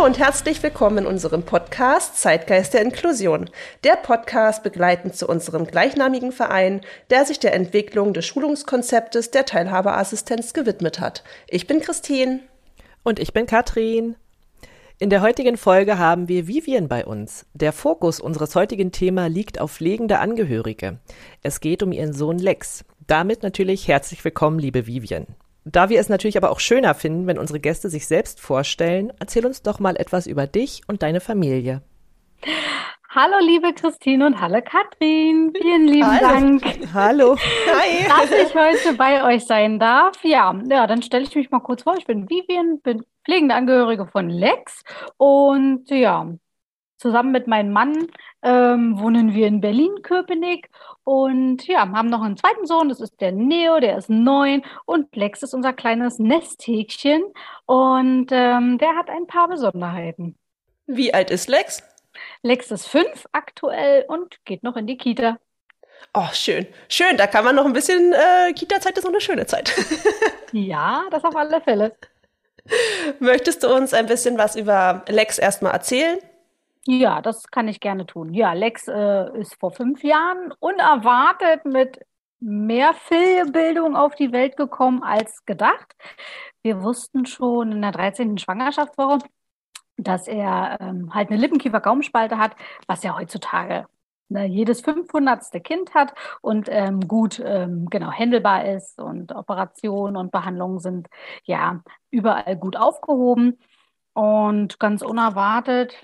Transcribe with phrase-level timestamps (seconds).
[0.00, 3.50] Hallo und herzlich willkommen in unserem Podcast Zeitgeist der Inklusion.
[3.84, 10.54] Der Podcast begleitend zu unserem gleichnamigen Verein, der sich der Entwicklung des Schulungskonzeptes der Teilhaberassistenz
[10.54, 11.22] gewidmet hat.
[11.48, 12.40] Ich bin Christine.
[13.02, 14.16] Und ich bin Katrin.
[14.98, 17.44] In der heutigen Folge haben wir Vivian bei uns.
[17.52, 20.98] Der Fokus unseres heutigen Thema liegt auf pflegende Angehörige.
[21.42, 22.86] Es geht um ihren Sohn Lex.
[23.06, 25.26] Damit natürlich herzlich willkommen, liebe Vivian.
[25.64, 29.44] Da wir es natürlich aber auch schöner finden, wenn unsere Gäste sich selbst vorstellen, erzähl
[29.44, 31.82] uns doch mal etwas über dich und deine Familie.
[33.10, 35.52] Hallo, liebe Christine und hallo, Katrin.
[35.60, 36.60] Vielen lieben hallo.
[36.60, 36.62] Dank.
[36.94, 37.36] Hallo.
[37.36, 38.06] Hi.
[38.08, 40.16] Dass ich heute bei euch sein darf.
[40.22, 41.96] Ja, ja dann stelle ich mich mal kurz vor.
[41.98, 44.84] Ich bin Vivian, bin pflegende Angehörige von Lex
[45.16, 46.32] und ja,
[46.96, 48.06] zusammen mit meinem Mann
[48.42, 50.70] ähm, wohnen wir in Berlin-Köpenick
[51.10, 55.16] und ja, haben noch einen zweiten Sohn, das ist der Neo, der ist neun und
[55.16, 57.24] Lex ist unser kleines Nesthäkchen
[57.66, 60.36] und ähm, der hat ein paar Besonderheiten.
[60.86, 61.82] Wie alt ist Lex?
[62.42, 65.38] Lex ist fünf aktuell und geht noch in die Kita.
[66.14, 66.68] Oh, schön.
[66.88, 69.74] Schön, da kann man noch ein bisschen, äh, Kita-Zeit ist auch eine schöne Zeit.
[70.52, 71.96] ja, das auf alle Fälle.
[73.18, 76.20] Möchtest du uns ein bisschen was über Lex erstmal erzählen?
[76.86, 78.32] Ja, das kann ich gerne tun.
[78.32, 82.00] Ja, Lex äh, ist vor fünf Jahren unerwartet mit
[82.40, 85.94] mehr Fehlbildung auf die Welt gekommen als gedacht.
[86.62, 88.38] Wir wussten schon in der 13.
[88.38, 89.18] Schwangerschaftswoche,
[89.98, 93.86] dass er ähm, halt eine Lippenkiefer-Gaumenspalte hat, was ja heutzutage
[94.30, 95.62] ne, jedes 500.
[95.62, 101.08] Kind hat und ähm, gut ähm, genau handelbar ist und Operationen und Behandlungen sind
[101.44, 103.58] ja überall gut aufgehoben.
[104.12, 105.94] Und ganz unerwartet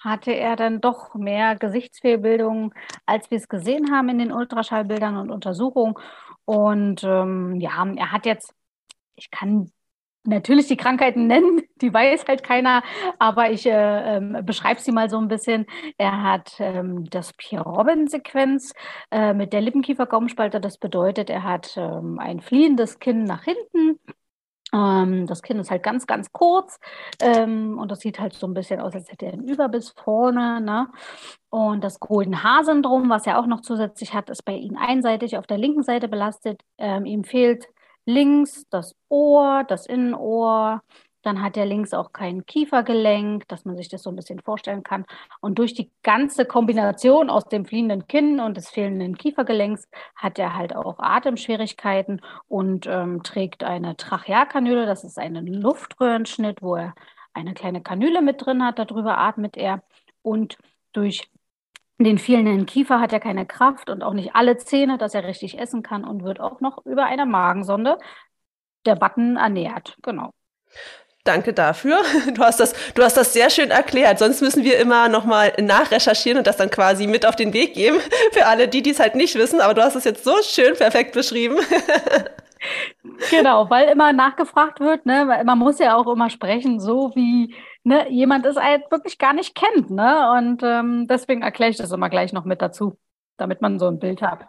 [0.00, 2.72] hatte er dann doch mehr Gesichtsfehlbildungen,
[3.06, 5.94] als wir es gesehen haben in den Ultraschallbildern und Untersuchungen.
[6.44, 8.54] Und ähm, ja, er hat jetzt,
[9.16, 9.70] ich kann
[10.24, 12.82] natürlich die Krankheiten nennen, die weiß halt keiner,
[13.18, 15.66] aber ich äh, äh, beschreibe sie mal so ein bisschen.
[15.96, 18.74] Er hat ähm, das Pierre-Robin-Sequenz
[19.10, 20.60] äh, mit der Lippenkiefer-Gaumenspalte.
[20.60, 23.98] Das bedeutet, er hat ähm, ein fliehendes Kinn nach hinten
[24.72, 26.78] ähm, das Kinn ist halt ganz, ganz kurz
[27.20, 30.60] ähm, und das sieht halt so ein bisschen aus, als hätte er einen Überbiss vorne.
[30.60, 30.88] Ne?
[31.50, 35.46] Und das Golden Haar-Syndrom, was er auch noch zusätzlich hat, ist bei ihm einseitig auf
[35.46, 36.62] der linken Seite belastet.
[36.78, 37.66] Ähm, ihm fehlt
[38.04, 40.82] links das Ohr, das Innenohr,
[41.28, 44.82] dann hat er links auch kein Kiefergelenk, dass man sich das so ein bisschen vorstellen
[44.82, 45.04] kann.
[45.40, 50.56] Und durch die ganze Kombination aus dem fliehenden Kinn und des fehlenden Kiefergelenks hat er
[50.56, 54.86] halt auch Atemschwierigkeiten und ähm, trägt eine Trachealkanüle.
[54.86, 56.94] Das ist ein Luftröhrenschnitt, wo er
[57.34, 58.78] eine kleine Kanüle mit drin hat.
[58.78, 59.82] Darüber atmet er.
[60.22, 60.56] Und
[60.92, 61.30] durch
[61.98, 65.58] den fehlenden Kiefer hat er keine Kraft und auch nicht alle Zähne, dass er richtig
[65.58, 67.98] essen kann und wird auch noch über eine Magensonde
[68.86, 69.98] der Button ernährt.
[70.02, 70.32] Genau.
[71.28, 72.00] Danke dafür.
[72.34, 74.18] Du hast das, du hast das sehr schön erklärt.
[74.18, 77.98] Sonst müssen wir immer nochmal nachrecherchieren und das dann quasi mit auf den Weg geben
[78.32, 79.60] für alle, die dies halt nicht wissen.
[79.60, 81.56] Aber du hast es jetzt so schön perfekt beschrieben.
[83.30, 85.44] Genau, weil immer nachgefragt wird, ne?
[85.44, 89.54] Man muss ja auch immer sprechen, so wie ne, jemand es halt wirklich gar nicht
[89.54, 90.32] kennt, ne?
[90.32, 92.98] Und ähm, deswegen erkläre ich das immer gleich noch mit dazu,
[93.36, 94.40] damit man so ein Bild hat.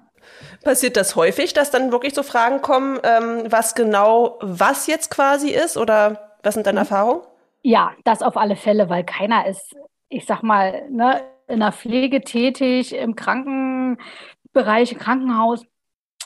[0.64, 5.52] Passiert das häufig, dass dann wirklich so Fragen kommen, ähm, was genau was jetzt quasi
[5.52, 6.80] ist oder was sind deine.
[6.80, 7.22] Erfahrungen?
[7.62, 9.76] Ja, das auf alle Fälle, weil keiner ist,
[10.08, 15.66] ich sag mal, ne, in der Pflege tätig, im Krankenbereich, Krankenhaus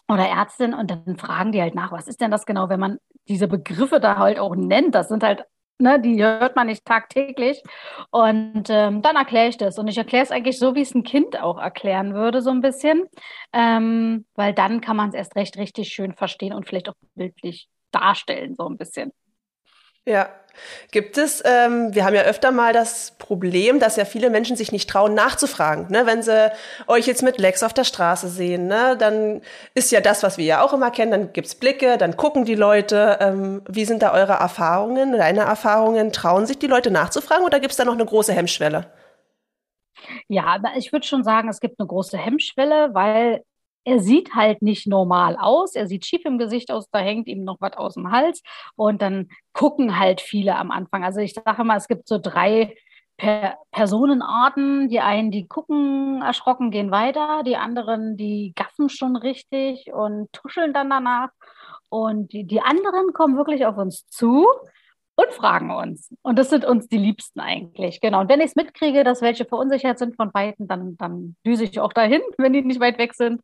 [0.07, 2.97] oder Ärztin und dann fragen die halt nach, was ist denn das genau, wenn man
[3.27, 5.45] diese Begriffe da halt auch nennt, das sind halt,
[5.79, 7.63] ne, die hört man nicht tagtäglich
[8.11, 11.03] und ähm, dann erkläre ich das und ich erkläre es eigentlich so, wie es ein
[11.03, 13.05] Kind auch erklären würde, so ein bisschen,
[13.53, 17.69] ähm, weil dann kann man es erst recht richtig schön verstehen und vielleicht auch bildlich
[17.91, 19.13] darstellen, so ein bisschen.
[20.05, 20.29] Ja.
[20.91, 24.71] Gibt es, ähm, wir haben ja öfter mal das Problem, dass ja viele Menschen sich
[24.71, 25.87] nicht trauen, nachzufragen.
[25.89, 26.05] Ne?
[26.05, 26.51] Wenn sie
[26.85, 28.95] euch jetzt mit Lex auf der Straße sehen, ne?
[28.97, 29.41] dann
[29.73, 32.55] ist ja das, was wir ja auch immer kennen, dann gibt's Blicke, dann gucken die
[32.55, 33.17] Leute.
[33.19, 36.11] Ähm, wie sind da eure Erfahrungen, deine Erfahrungen?
[36.11, 38.91] Trauen sich die Leute nachzufragen oder gibt's da noch eine große Hemmschwelle?
[40.27, 43.43] Ja, ich würde schon sagen, es gibt eine große Hemmschwelle, weil
[43.85, 45.75] er sieht halt nicht normal aus.
[45.75, 48.41] Er sieht schief im Gesicht aus, da hängt ihm noch was aus dem Hals.
[48.75, 51.03] Und dann gucken halt viele am Anfang.
[51.03, 52.75] Also ich sage mal, es gibt so drei
[53.17, 54.89] per Personenarten.
[54.89, 57.43] Die einen, die gucken erschrocken, gehen weiter.
[57.45, 61.29] Die anderen, die gaffen schon richtig und tuscheln dann danach.
[61.89, 64.47] Und die, die anderen kommen wirklich auf uns zu
[65.15, 66.09] und fragen uns.
[66.23, 68.01] Und das sind uns die Liebsten eigentlich.
[68.01, 68.21] Genau.
[68.21, 71.79] Und wenn ich es mitkriege, dass welche verunsichert sind von beiden, dann, dann düse ich
[71.79, 73.41] auch dahin, wenn die nicht weit weg sind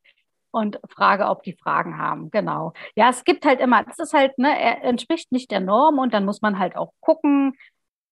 [0.52, 2.32] und frage, ob die Fragen haben.
[2.32, 2.74] Genau.
[2.96, 6.14] Ja, es gibt halt immer, das ist halt, ne, er entspricht nicht der Norm und
[6.14, 7.56] dann muss man halt auch gucken,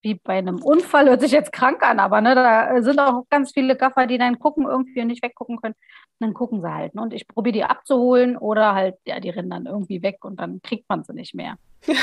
[0.02, 3.52] wie bei einem Unfall, hört sich jetzt krank an, aber ne, da sind auch ganz
[3.52, 5.76] viele Gaffer, die dann gucken irgendwie und nicht weggucken können.
[6.20, 6.96] Und dann gucken sie halt.
[6.96, 7.02] Ne?
[7.02, 10.62] Und ich probiere die abzuholen oder halt, ja, die rennen dann irgendwie weg und dann
[10.62, 11.58] kriegt man sie nicht mehr.
[11.88, 11.96] die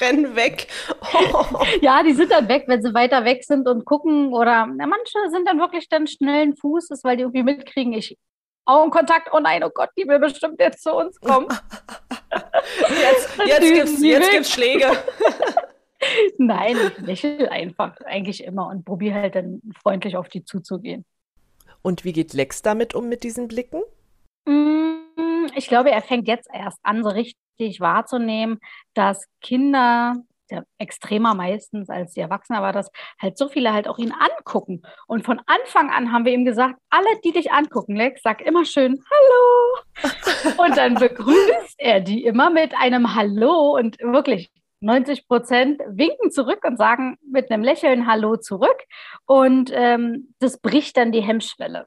[0.00, 0.68] rennen weg.
[1.12, 1.44] Oh.
[1.80, 4.32] ja, die sind dann weg, wenn sie weiter weg sind und gucken.
[4.32, 8.16] Oder ja, manche sind dann wirklich dann schnellen Fußes, weil die irgendwie mitkriegen, ich
[8.66, 11.48] Augenkontakt, oh nein, oh Gott, die will bestimmt jetzt zu uns kommen.
[12.88, 14.90] jetzt jetzt gibt jetzt gibt's Schläge.
[16.38, 21.04] Nein, ich lächle einfach eigentlich immer und probiere halt dann freundlich auf die zuzugehen.
[21.82, 23.82] Und wie geht Lex damit um mit diesen Blicken?
[24.44, 28.58] Mm, ich glaube, er fängt jetzt erst an, so richtig wahrzunehmen,
[28.94, 30.16] dass Kinder
[30.50, 32.90] ja, extremer meistens als die Erwachsenen, aber dass
[33.20, 34.82] halt so viele halt auch ihn angucken.
[35.06, 38.64] Und von Anfang an haben wir ihm gesagt, alle, die dich angucken, Lex, sag immer
[38.64, 40.54] schön Hallo.
[40.64, 44.50] Und dann begrüßt er die immer mit einem Hallo und wirklich
[44.80, 48.76] 90 Prozent winken zurück und sagen mit einem Lächeln Hallo zurück.
[49.24, 51.86] Und ähm, das bricht dann die Hemmschwelle.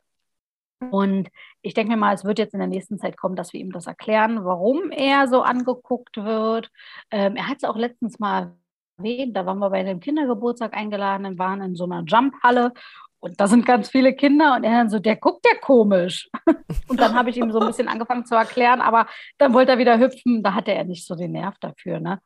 [0.92, 1.30] Und
[1.62, 3.72] ich denke mir mal, es wird jetzt in der nächsten Zeit kommen, dass wir ihm
[3.72, 6.70] das erklären, warum er so angeguckt wird.
[7.12, 8.56] Ähm, er hat es auch letztens mal
[8.98, 12.74] erwähnt, da waren wir bei einem Kindergeburtstag eingeladen und waren in so einer Jumphalle
[13.20, 16.30] und da sind ganz viele Kinder und er dann so, der guckt ja komisch.
[16.88, 19.08] Und dann habe ich ihm so ein bisschen angefangen zu erklären, aber
[19.38, 22.00] dann wollte er wieder hüpfen, da hatte er nicht so den Nerv dafür.
[22.00, 22.22] Ne?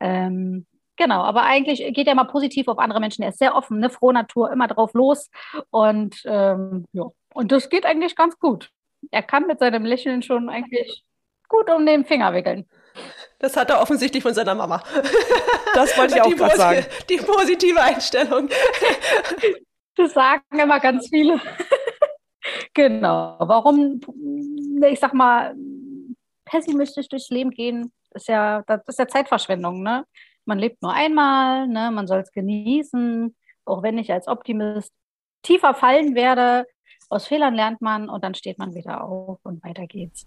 [0.00, 3.22] Ähm, genau, aber eigentlich geht er mal positiv auf andere Menschen.
[3.22, 5.30] Er ist sehr offen, eine frohe Natur, immer drauf los.
[5.70, 7.04] Und ähm, ja,
[7.34, 8.70] und das geht eigentlich ganz gut.
[9.10, 11.04] Er kann mit seinem Lächeln schon eigentlich
[11.48, 12.68] gut um den Finger wickeln.
[13.38, 14.82] Das hat er offensichtlich von seiner Mama.
[15.74, 16.86] Das wollte ich auch gerade sagen.
[17.08, 18.48] Die positive Einstellung.
[19.94, 21.40] Das sagen immer ganz viele.
[22.74, 23.36] genau.
[23.38, 24.00] Warum,
[24.84, 25.54] ich sag mal,
[26.44, 30.04] pessimistisch durchs Leben gehen, ist ja, das ist ja Zeitverschwendung, ne?
[30.44, 31.90] Man lebt nur einmal, ne?
[31.90, 34.92] Man soll es genießen, auch wenn ich als Optimist
[35.42, 36.66] tiefer fallen werde.
[37.08, 40.26] Aus Fehlern lernt man und dann steht man wieder auf und weiter geht's.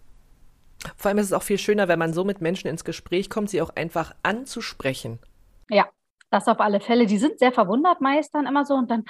[0.97, 3.49] Vor allem ist es auch viel schöner, wenn man so mit Menschen ins Gespräch kommt,
[3.49, 5.19] sie auch einfach anzusprechen.
[5.69, 5.87] Ja,
[6.31, 7.05] das auf alle Fälle.
[7.05, 9.03] Die sind sehr verwundert meist dann immer so und dann,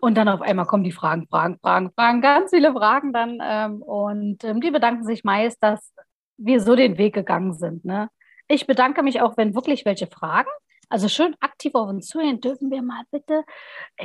[0.00, 3.38] und dann auf einmal kommen die Fragen, Fragen, Fragen, Fragen, ganz viele Fragen dann.
[3.42, 5.92] Ähm, und ähm, die bedanken sich meist, dass
[6.36, 7.84] wir so den Weg gegangen sind.
[7.84, 8.08] Ne?
[8.46, 10.50] Ich bedanke mich auch, wenn wirklich welche fragen.
[10.88, 13.44] Also schön aktiv auf uns zuhören, dürfen wir mal bitte?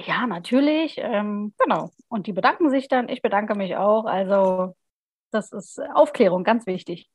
[0.05, 0.95] Ja, natürlich.
[0.97, 1.91] Ähm, genau.
[2.07, 3.07] Und die bedanken sich dann.
[3.09, 4.05] Ich bedanke mich auch.
[4.05, 4.75] Also
[5.31, 7.09] das ist Aufklärung, ganz wichtig.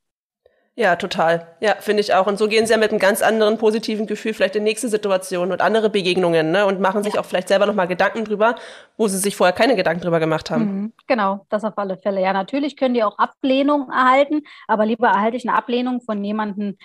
[0.78, 1.56] Ja, total.
[1.60, 2.26] Ja, finde ich auch.
[2.26, 5.50] Und so gehen sie ja mit einem ganz anderen positiven Gefühl vielleicht in nächste Situationen
[5.52, 6.66] und andere Begegnungen, ne?
[6.66, 7.20] Und machen sich ja.
[7.20, 8.56] auch vielleicht selber nochmal Gedanken drüber,
[8.98, 10.64] wo sie sich vorher keine Gedanken drüber gemacht haben.
[10.64, 12.20] Mhm, genau, das auf alle Fälle.
[12.20, 16.76] Ja, natürlich können die auch Ablehnung erhalten, aber lieber erhalte ich eine Ablehnung von jemandem,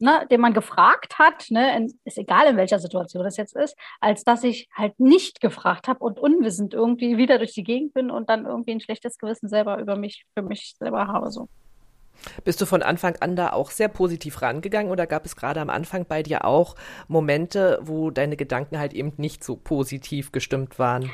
[0.00, 4.24] ne, den man gefragt hat, ne, ist egal in welcher Situation das jetzt ist, als
[4.24, 8.28] dass ich halt nicht gefragt habe und unwissend irgendwie wieder durch die Gegend bin und
[8.28, 11.48] dann irgendwie ein schlechtes Gewissen selber über mich, für mich selber habe, so.
[12.44, 15.70] Bist du von Anfang an da auch sehr positiv rangegangen oder gab es gerade am
[15.70, 16.74] Anfang bei dir auch
[17.06, 21.10] Momente, wo deine Gedanken halt eben nicht so positiv gestimmt waren?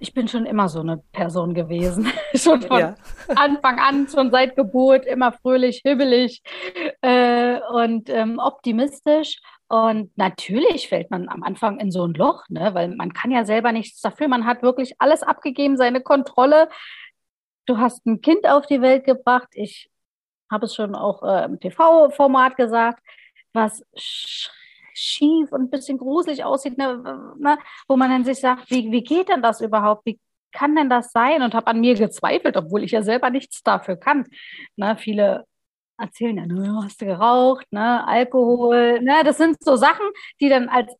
[0.00, 2.10] Ich bin schon immer so eine Person gewesen.
[2.34, 2.94] schon von ja.
[3.34, 6.42] Anfang an, schon seit Geburt, immer fröhlich, hibbelig
[7.02, 9.40] äh, und ähm, optimistisch.
[9.68, 12.72] Und natürlich fällt man am Anfang in so ein Loch, ne?
[12.74, 14.28] weil man kann ja selber nichts dafür.
[14.28, 16.68] Man hat wirklich alles abgegeben, seine Kontrolle.
[17.66, 19.48] Du hast ein Kind auf die Welt gebracht.
[19.52, 19.90] Ich
[20.50, 23.02] habe es schon auch äh, im TV-Format gesagt,
[23.52, 23.84] was
[24.98, 29.02] schief und ein bisschen gruselig aussieht, ne, ne, wo man dann sich sagt, wie, wie
[29.02, 30.04] geht denn das überhaupt?
[30.06, 30.18] Wie
[30.52, 31.42] kann denn das sein?
[31.42, 34.24] Und habe an mir gezweifelt, obwohl ich ja selber nichts dafür kann.
[34.76, 35.46] Ne, viele
[35.98, 40.06] erzählen ja, ne, hast du geraucht, ne, Alkohol, ne, das sind so Sachen,
[40.40, 40.92] die dann als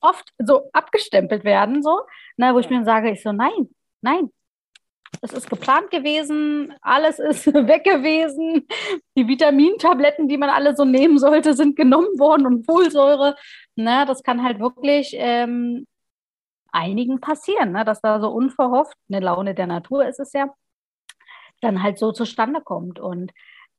[0.00, 2.00] oft so abgestempelt werden, so,
[2.36, 3.68] ne, wo ich mir dann sage, ich so, nein,
[4.00, 4.30] nein,
[5.20, 8.66] es ist geplant gewesen, alles ist weg gewesen.
[9.16, 13.36] Die Vitamintabletten, die man alle so nehmen sollte, sind genommen worden und Folsäure.
[13.76, 15.86] Na, das kann halt wirklich ähm,
[16.72, 17.84] einigen passieren, ne?
[17.84, 20.52] dass da so unverhofft, eine Laune der Natur ist es ja,
[21.60, 22.98] dann halt so zustande kommt.
[22.98, 23.32] Und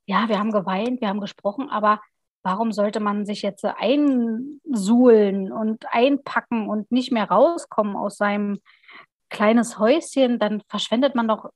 [0.05, 2.01] ja, wir haben geweint, wir haben gesprochen, aber
[2.43, 8.59] warum sollte man sich jetzt einsuhlen und einpacken und nicht mehr rauskommen aus seinem
[9.33, 10.39] kleines Häuschen?
[10.39, 11.49] Dann verschwendet man doch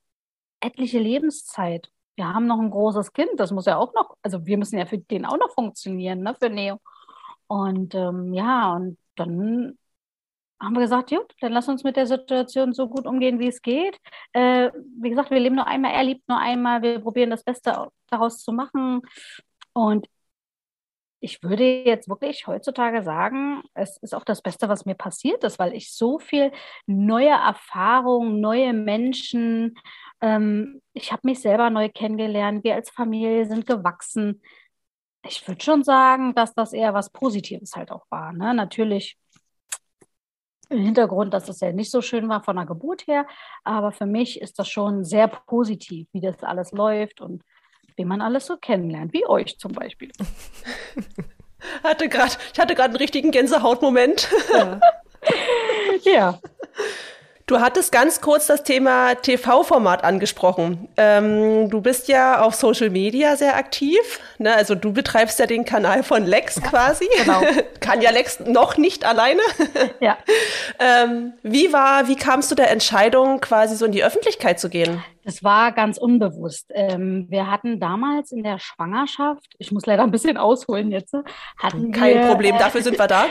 [0.59, 1.89] etliche Lebenszeit.
[2.17, 4.85] Wir haben noch ein großes Kind, das muss ja auch noch, also wir müssen ja
[4.87, 6.79] für den auch noch funktionieren, ne, für Neo.
[7.47, 9.77] Und ähm, ja, und dann
[10.59, 13.61] haben wir gesagt, gut, dann lass uns mit der Situation so gut umgehen, wie es
[13.61, 13.97] geht.
[14.33, 17.89] Äh, wie gesagt, wir leben nur einmal, er liebt nur einmal, wir probieren das Beste
[18.09, 19.01] daraus zu machen.
[19.73, 20.07] Und
[21.19, 25.57] ich würde jetzt wirklich heutzutage sagen, es ist auch das Beste, was mir passiert ist,
[25.59, 26.51] weil ich so viel
[26.85, 29.75] neue Erfahrungen, neue Menschen,
[30.21, 34.41] ähm, ich habe mich selber neu kennengelernt, wir als Familie sind gewachsen.
[35.23, 38.31] Ich würde schon sagen, dass das eher was Positives halt auch war.
[38.33, 38.53] Ne?
[38.53, 39.17] Natürlich
[40.69, 43.25] im Hintergrund, dass es ja nicht so schön war von der Geburt her,
[43.63, 47.43] aber für mich ist das schon sehr positiv, wie das alles läuft und
[47.97, 50.11] wie man alles so kennenlernt, wie euch zum Beispiel.
[51.83, 54.29] hatte grad, ich hatte gerade einen richtigen Gänsehautmoment.
[54.53, 54.79] Ja.
[56.03, 56.39] ja.
[57.47, 60.89] Du hattest ganz kurz das Thema TV-Format angesprochen.
[60.97, 64.19] Ähm, du bist ja auf Social Media sehr aktiv.
[64.37, 64.53] Ne?
[64.53, 67.07] Also du betreibst ja den Kanal von Lex quasi.
[67.17, 67.41] Genau.
[67.79, 69.41] Kann ja Lex noch nicht alleine.
[70.01, 70.17] Ja.
[70.77, 75.01] ähm, wie war, wie kamst du der Entscheidung, quasi so in die Öffentlichkeit zu gehen?
[75.27, 76.71] Das war ganz unbewusst.
[76.73, 81.13] Ähm, wir hatten damals in der Schwangerschaft, ich muss leider ein bisschen ausholen jetzt,
[81.57, 83.25] hatten Kein wir, Problem, dafür sind wir da.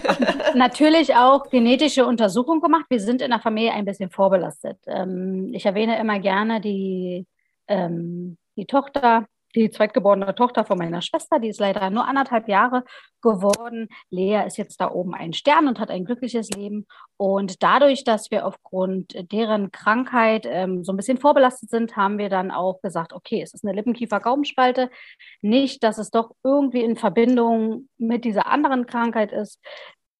[0.54, 2.86] natürlich auch genetische Untersuchungen gemacht.
[2.88, 4.78] Wir sind in der Familie ein bisschen vorbelastet.
[4.86, 7.26] Ähm, ich erwähne immer gerne die,
[7.68, 12.84] ähm, die Tochter die zweitgeborene Tochter von meiner Schwester, die ist leider nur anderthalb Jahre
[13.22, 13.88] geworden.
[14.10, 16.86] Lea ist jetzt da oben ein Stern und hat ein glückliches Leben.
[17.16, 22.28] Und dadurch, dass wir aufgrund deren Krankheit ähm, so ein bisschen vorbelastet sind, haben wir
[22.28, 24.90] dann auch gesagt, okay, es ist eine Lippenkiefer-Gaumenspalte.
[25.40, 29.60] Nicht, dass es doch irgendwie in Verbindung mit dieser anderen Krankheit ist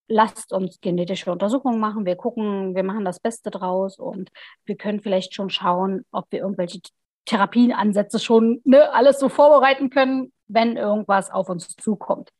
[0.06, 2.04] lasst uns genetische Untersuchungen machen.
[2.04, 4.30] Wir gucken, wir machen das Beste draus und
[4.66, 6.80] wir können vielleicht schon schauen, ob wir irgendwelche
[7.26, 12.30] Therapieansätze schon ne, alles so vorbereiten können, wenn irgendwas auf uns zukommt.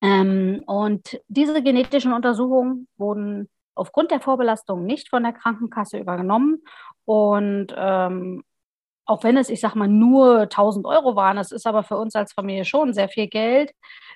[0.00, 6.62] Ähm, und diese genetischen Untersuchungen wurden aufgrund der Vorbelastung nicht von der Krankenkasse übernommen.
[7.04, 8.42] Und ähm,
[9.06, 12.14] auch wenn es, ich sag mal, nur 1000 Euro waren, es ist aber für uns
[12.14, 13.72] als Familie schon sehr viel Geld,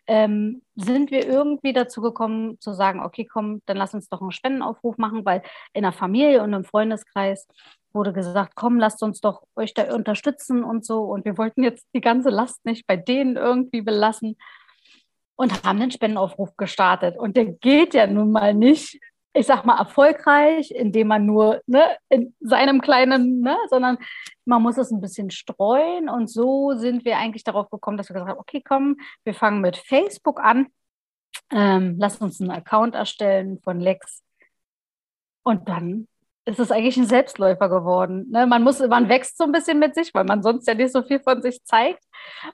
[0.07, 4.33] ähm, sind wir irgendwie dazu gekommen zu sagen, okay, komm, dann lass uns doch einen
[4.33, 5.43] Spendenaufruf machen, weil
[5.73, 7.47] in der Familie und im Freundeskreis
[7.95, 11.03] wurde gesagt, komm, lasst uns doch euch da unterstützen und so.
[11.03, 14.37] Und wir wollten jetzt die ganze Last nicht bei denen irgendwie belassen
[15.37, 17.19] und haben den Spendenaufruf gestartet.
[17.19, 19.01] Und der geht ja nun mal nicht,
[19.35, 23.99] ich sag mal, erfolgreich, indem man nur ne, in seinem kleinen, ne, sondern
[24.45, 26.09] man muss es ein bisschen streuen.
[26.09, 29.61] Und so sind wir eigentlich darauf gekommen, dass wir gesagt haben, okay, komm, wir fangen
[29.61, 30.69] mit Facebook an.
[31.51, 34.23] Ähm, lass uns einen Account erstellen von Lex.
[35.45, 36.09] Und dann
[36.45, 38.29] ist es eigentlich ein Selbstläufer geworden.
[38.31, 38.47] Ne?
[38.47, 41.03] Man muss, man wächst so ein bisschen mit sich, weil man sonst ja nicht so
[41.03, 42.03] viel von sich zeigt.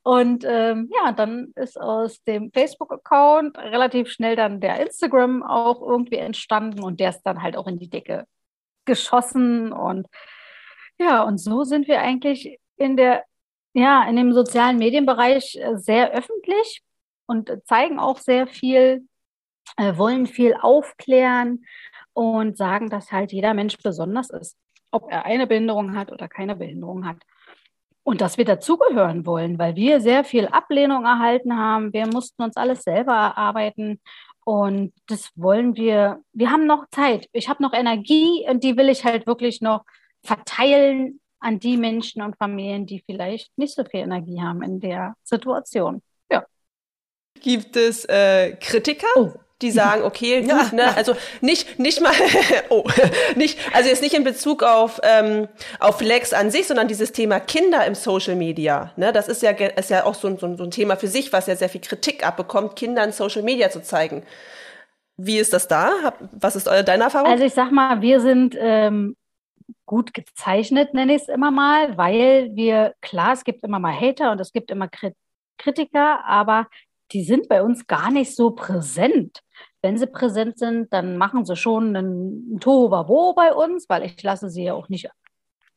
[0.03, 6.17] Und ähm, ja, dann ist aus dem Facebook-Account relativ schnell dann der Instagram auch irgendwie
[6.17, 8.27] entstanden und der ist dann halt auch in die Decke
[8.85, 9.73] geschossen.
[9.73, 10.07] Und
[10.99, 13.25] ja, und so sind wir eigentlich in der,
[13.73, 16.83] ja, in dem sozialen Medienbereich äh, sehr öffentlich
[17.27, 19.08] und zeigen auch sehr viel,
[19.77, 21.65] äh, wollen viel aufklären
[22.19, 24.57] und sagen, dass halt jeder Mensch besonders ist,
[24.91, 27.19] ob er eine Behinderung hat oder keine Behinderung hat.
[28.03, 31.93] Und dass wir dazugehören wollen, weil wir sehr viel Ablehnung erhalten haben.
[31.93, 34.01] Wir mussten uns alles selber erarbeiten.
[34.45, 36.21] Und das wollen wir.
[36.33, 37.29] Wir haben noch Zeit.
[37.33, 39.85] Ich habe noch Energie und die will ich halt wirklich noch
[40.25, 45.15] verteilen an die Menschen und Familien, die vielleicht nicht so viel Energie haben in der
[45.23, 46.03] Situation.
[46.33, 46.45] Ja.
[47.39, 49.07] Gibt es äh, Kritiker?
[49.17, 52.13] Oh die sagen, okay, gut, ja, ne, also nicht, nicht mal,
[52.69, 52.85] oh,
[53.35, 55.49] nicht, also jetzt nicht in Bezug auf, ähm,
[55.81, 59.51] auf Lex an sich, sondern dieses Thema Kinder im Social Media, ne, das ist ja,
[59.51, 62.25] ist ja auch so, so, so ein Thema für sich, was ja sehr viel Kritik
[62.25, 64.23] abbekommt, Kinder in Social Media zu zeigen.
[65.17, 66.13] Wie ist das da?
[66.31, 67.29] Was ist eure, deine Erfahrung?
[67.29, 69.17] Also ich sag mal, wir sind ähm,
[69.85, 74.31] gut gezeichnet, nenne ich es immer mal, weil wir, klar, es gibt immer mal Hater
[74.31, 74.89] und es gibt immer
[75.59, 76.69] Kritiker, aber
[77.13, 79.43] die sind bei uns gar nicht so präsent
[79.83, 84.51] wenn sie präsent sind, dann machen sie schon einen Tohuwabo bei uns, weil ich lasse
[84.51, 85.09] sie ja auch nicht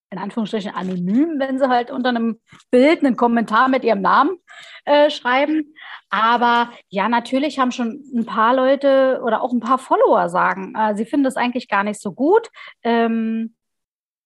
[0.10, 4.38] in Anführungsstrichen anonym, wenn sie halt unter einem Bild einen Kommentar mit ihrem Namen
[4.84, 5.74] äh, schreiben.
[6.10, 10.96] Aber ja, natürlich haben schon ein paar Leute oder auch ein paar Follower sagen, äh,
[10.96, 12.50] sie finden das eigentlich gar nicht so gut.
[12.84, 13.56] Ähm,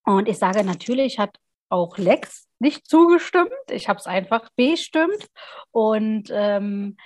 [0.05, 1.37] und ich sage, natürlich hat
[1.69, 3.51] auch Lex nicht zugestimmt.
[3.69, 5.29] Ich habe es einfach bestimmt.
[5.71, 6.97] Und ähm,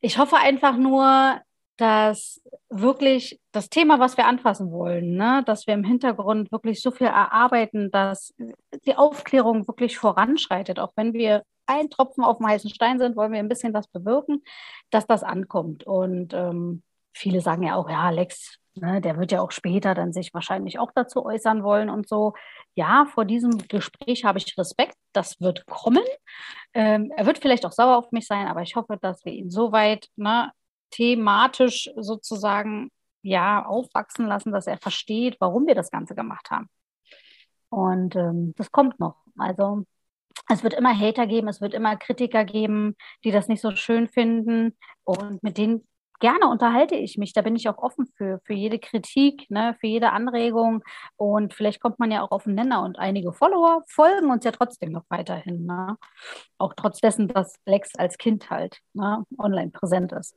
[0.00, 1.40] ich hoffe einfach nur,
[1.76, 6.90] dass wirklich das Thema, was wir anfassen wollen, ne, dass wir im Hintergrund wirklich so
[6.90, 8.34] viel erarbeiten, dass
[8.84, 10.80] die Aufklärung wirklich voranschreitet.
[10.80, 13.86] Auch wenn wir ein Tropfen auf dem heißen Stein sind, wollen wir ein bisschen was
[13.86, 14.42] bewirken,
[14.90, 15.84] dass das ankommt.
[15.84, 16.82] Und ähm,
[17.14, 20.78] viele sagen ja auch, ja, Lex, ne, der wird ja auch später dann sich wahrscheinlich
[20.78, 22.34] auch dazu äußern wollen und so.
[22.74, 24.96] Ja, vor diesem Gespräch habe ich Respekt.
[25.12, 26.04] Das wird kommen.
[26.74, 29.50] Ähm, er wird vielleicht auch sauer auf mich sein, aber ich hoffe, dass wir ihn
[29.50, 30.52] so weit ne,
[30.90, 32.90] thematisch sozusagen
[33.22, 36.68] ja aufwachsen lassen, dass er versteht, warum wir das Ganze gemacht haben.
[37.70, 39.16] Und ähm, das kommt noch.
[39.36, 39.84] Also
[40.48, 44.08] es wird immer Hater geben, es wird immer Kritiker geben, die das nicht so schön
[44.08, 44.76] finden.
[45.04, 45.86] Und mit denen
[46.18, 47.32] gerne unterhalte ich mich.
[47.32, 50.82] Da bin ich auch offen für, für jede Kritik, ne, für jede Anregung.
[51.16, 54.52] Und vielleicht kommt man ja auch auf den Nenner und einige Follower folgen uns ja
[54.52, 55.66] trotzdem noch weiterhin.
[55.66, 55.96] Ne?
[56.58, 60.34] Auch trotz dessen, dass Lex als Kind halt ne, online präsent ist.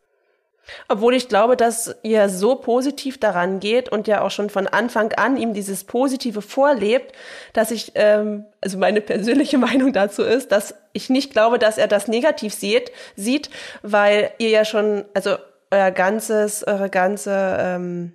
[0.88, 5.11] Obwohl ich glaube, dass ihr so positiv daran geht und ja auch schon von Anfang
[5.13, 7.13] an ihm dieses Positive vorlebt,
[7.53, 11.88] dass ich, ähm, also meine persönliche Meinung dazu ist, dass ich nicht glaube, dass er
[11.88, 13.50] das negativ sieht, sieht,
[13.81, 15.38] weil ihr ja schon, also
[15.72, 18.13] euer ganzes, eure ganze ähm,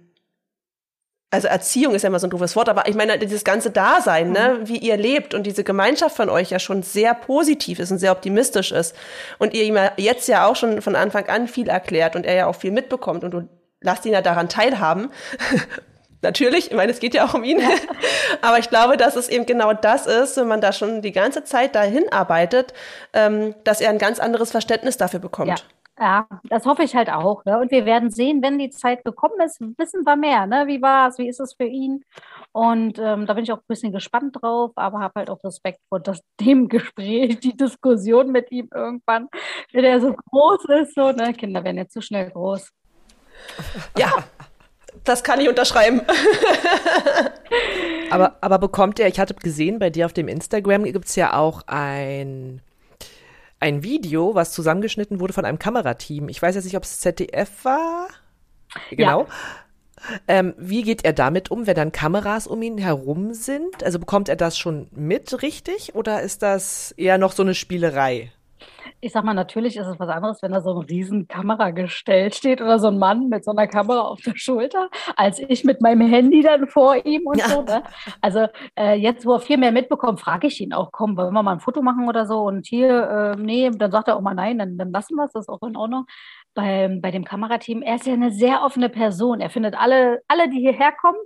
[1.30, 4.30] also Erziehung ist ja immer so ein doofes Wort, aber ich meine, dieses ganze Dasein,
[4.30, 4.68] ne, mhm.
[4.68, 8.12] wie ihr lebt und diese Gemeinschaft von euch ja schon sehr positiv ist und sehr
[8.12, 8.94] optimistisch ist.
[9.38, 12.46] Und ihr ihm jetzt ja auch schon von Anfang an viel erklärt und er ja
[12.46, 13.48] auch viel mitbekommt und du
[13.80, 15.10] lasst ihn ja daran teilhaben.
[16.22, 17.60] Natürlich, ich meine, es geht ja auch um ihn.
[17.60, 17.68] Ja.
[18.42, 21.44] Aber ich glaube, dass es eben genau das ist, wenn man da schon die ganze
[21.44, 22.72] Zeit dahin arbeitet,
[23.12, 25.50] ähm, dass er ein ganz anderes Verständnis dafür bekommt.
[25.50, 25.56] Ja.
[25.98, 27.44] Ja, das hoffe ich halt auch.
[27.46, 27.58] Ne?
[27.58, 30.46] Und wir werden sehen, wenn die Zeit gekommen ist, wissen wir mehr.
[30.46, 30.66] Ne?
[30.66, 31.16] Wie war es?
[31.16, 32.04] Wie ist es für ihn?
[32.52, 35.80] Und ähm, da bin ich auch ein bisschen gespannt drauf, aber habe halt auch Respekt
[35.88, 39.28] vor das, dem Gespräch, die Diskussion mit ihm irgendwann,
[39.72, 40.94] wenn er so groß ist.
[40.94, 41.32] So, ne?
[41.32, 42.70] Kinder werden jetzt zu schnell groß.
[43.96, 44.12] Ja,
[45.04, 46.02] das kann ich unterschreiben.
[48.10, 51.32] aber, aber bekommt er, ich hatte gesehen, bei dir auf dem Instagram gibt es ja
[51.32, 52.60] auch ein
[53.66, 56.28] ein Video, was zusammengeschnitten wurde von einem Kamerateam.
[56.28, 58.08] Ich weiß jetzt nicht, ob es ZDF war.
[58.90, 59.22] Genau.
[59.22, 59.28] Ja.
[60.28, 63.82] Ähm, wie geht er damit um, wenn dann Kameras um ihn herum sind?
[63.82, 68.30] Also bekommt er das schon mit richtig oder ist das eher noch so eine Spielerei?
[69.00, 72.60] Ich sag mal, natürlich ist es was anderes, wenn da so ein riesen Kameragestell steht
[72.60, 76.08] oder so ein Mann mit so einer Kamera auf der Schulter, als ich mit meinem
[76.08, 77.48] Handy dann vor ihm und ja.
[77.48, 77.62] so.
[77.62, 77.82] Ne?
[78.20, 78.46] Also
[78.78, 81.52] äh, jetzt, wo er viel mehr mitbekommt, frage ich ihn auch, komm, wollen wir mal
[81.52, 82.42] ein Foto machen oder so?
[82.42, 85.32] Und hier, äh, nee, dann sagt er auch mal nein, dann, dann lassen wir es,
[85.32, 86.06] das ist auch in Ordnung.
[86.54, 89.40] Bei, bei dem Kamerateam, er ist ja eine sehr offene Person.
[89.40, 91.18] Er findet alle, alle die hierher kommen,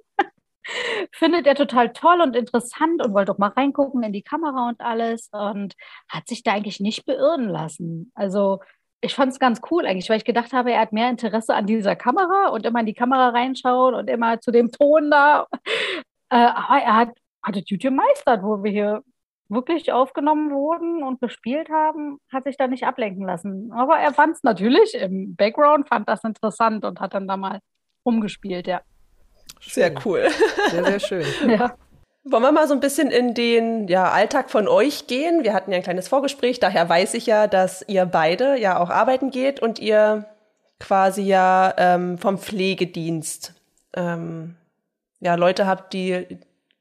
[1.13, 4.81] findet er total toll und interessant und wollte auch mal reingucken in die Kamera und
[4.81, 5.75] alles und
[6.09, 8.13] hat sich da eigentlich nicht beirren lassen.
[8.15, 8.61] Also
[9.01, 11.67] ich fand es ganz cool eigentlich, weil ich gedacht habe, er hat mehr Interesse an
[11.67, 15.47] dieser Kamera und immer in die Kamera reinschauen und immer zu dem Ton da.
[16.33, 17.09] Äh, aber er hat,
[17.43, 19.03] hat das YouTube meistert, wo wir hier
[19.49, 23.73] wirklich aufgenommen wurden und gespielt haben, hat sich da nicht ablenken lassen.
[23.73, 27.59] Aber er fand es natürlich im Background, fand das interessant und hat dann da mal
[28.07, 28.81] rumgespielt, ja.
[29.59, 29.73] Schön.
[29.73, 30.29] Sehr cool.
[30.71, 31.27] Sehr, sehr schön.
[31.49, 31.75] ja.
[32.25, 35.43] Wollen wir mal so ein bisschen in den ja, Alltag von euch gehen?
[35.43, 38.91] Wir hatten ja ein kleines Vorgespräch, daher weiß ich ja, dass ihr beide ja auch
[38.91, 40.27] arbeiten geht und ihr
[40.79, 43.55] quasi ja ähm, vom Pflegedienst
[43.95, 44.57] ähm,
[45.21, 46.39] ja Leute habt, die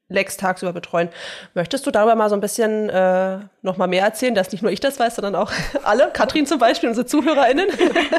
[0.10, 1.10] Lex tagsüber betreuen.
[1.54, 4.72] Möchtest du darüber mal so ein bisschen äh, noch mal mehr erzählen, dass nicht nur
[4.72, 5.52] ich das weiß, sondern auch
[5.84, 7.68] alle, Katrin zum Beispiel, unsere ZuhörerInnen?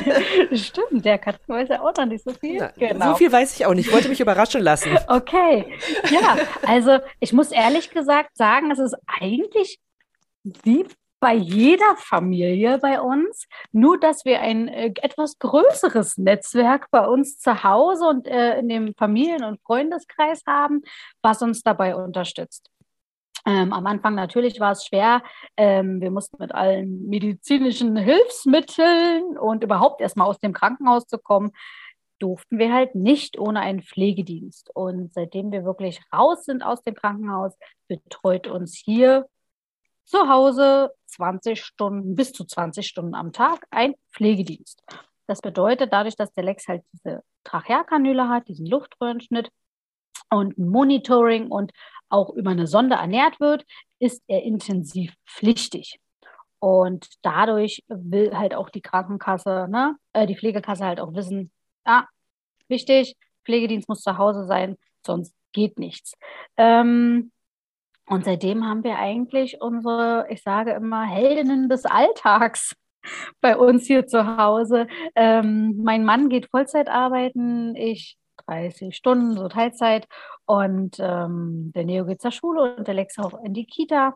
[0.52, 2.58] Stimmt, der Katrin weiß ja auch noch nicht so viel.
[2.58, 3.10] Na, genau.
[3.10, 3.88] So viel weiß ich auch nicht.
[3.88, 4.98] Ich wollte mich überraschen lassen.
[5.10, 5.66] Okay,
[6.10, 9.80] ja, also ich muss ehrlich gesagt sagen, es ist eigentlich
[10.44, 10.86] wie
[11.20, 17.38] bei jeder Familie bei uns, nur dass wir ein äh, etwas größeres Netzwerk bei uns
[17.38, 20.82] zu Hause und äh, in dem Familien- und Freundeskreis haben,
[21.22, 22.70] was uns dabei unterstützt.
[23.46, 25.22] Ähm, am Anfang natürlich war es schwer.
[25.56, 31.52] Ähm, wir mussten mit allen medizinischen Hilfsmitteln und überhaupt erstmal aus dem Krankenhaus zu kommen,
[32.18, 34.70] durften wir halt nicht ohne einen Pflegedienst.
[34.74, 37.54] Und seitdem wir wirklich raus sind aus dem Krankenhaus,
[37.88, 39.26] betreut uns hier
[40.04, 44.82] zu Hause 20 Stunden, bis zu 20 Stunden am Tag ein Pflegedienst.
[45.26, 49.50] Das bedeutet, dadurch, dass der Lex halt diese Trachealkanüle hat, diesen Luftröhrenschnitt,
[50.30, 51.72] und ein Monitoring und
[52.08, 53.64] auch über eine Sonde ernährt wird,
[53.98, 56.00] ist er intensiv pflichtig.
[56.58, 61.50] Und dadurch will halt auch die Krankenkasse, ne, äh, die Pflegekasse halt auch wissen,
[61.86, 62.06] ja,
[62.68, 66.14] wichtig, Pflegedienst muss zu Hause sein, sonst geht nichts.
[66.56, 67.32] Ähm,
[68.10, 72.74] und seitdem haben wir eigentlich unsere, ich sage immer, Heldinnen des Alltags
[73.40, 74.88] bei uns hier zu Hause.
[75.14, 80.08] Ähm, mein Mann geht Vollzeit arbeiten, ich 30 Stunden, so Teilzeit.
[80.44, 84.14] Und ähm, der Neo geht zur Schule und der Lex auch in die Kita.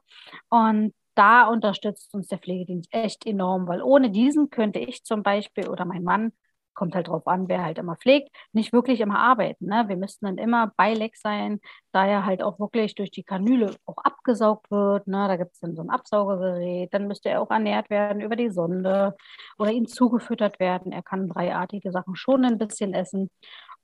[0.49, 5.69] Und da unterstützt uns der Pflegedienst echt enorm, weil ohne diesen könnte ich zum Beispiel
[5.69, 6.33] oder mein Mann
[6.75, 9.67] kommt halt drauf an, wer halt immer pflegt, nicht wirklich immer arbeiten.
[9.67, 9.85] Ne?
[9.89, 11.61] Wir müssten dann immer bei Leck sein,
[11.93, 15.07] da er halt auch wirklich durch die Kanüle auch abgesaugt wird.
[15.07, 15.29] Ne?
[15.29, 16.93] Da gibt es dann so ein Absaugergerät.
[16.93, 19.17] Dann müsste er auch ernährt werden über die Sonde
[19.59, 20.93] oder ihm zugefüttert werden.
[20.93, 23.31] Er kann dreiartige Sachen schon ein bisschen essen.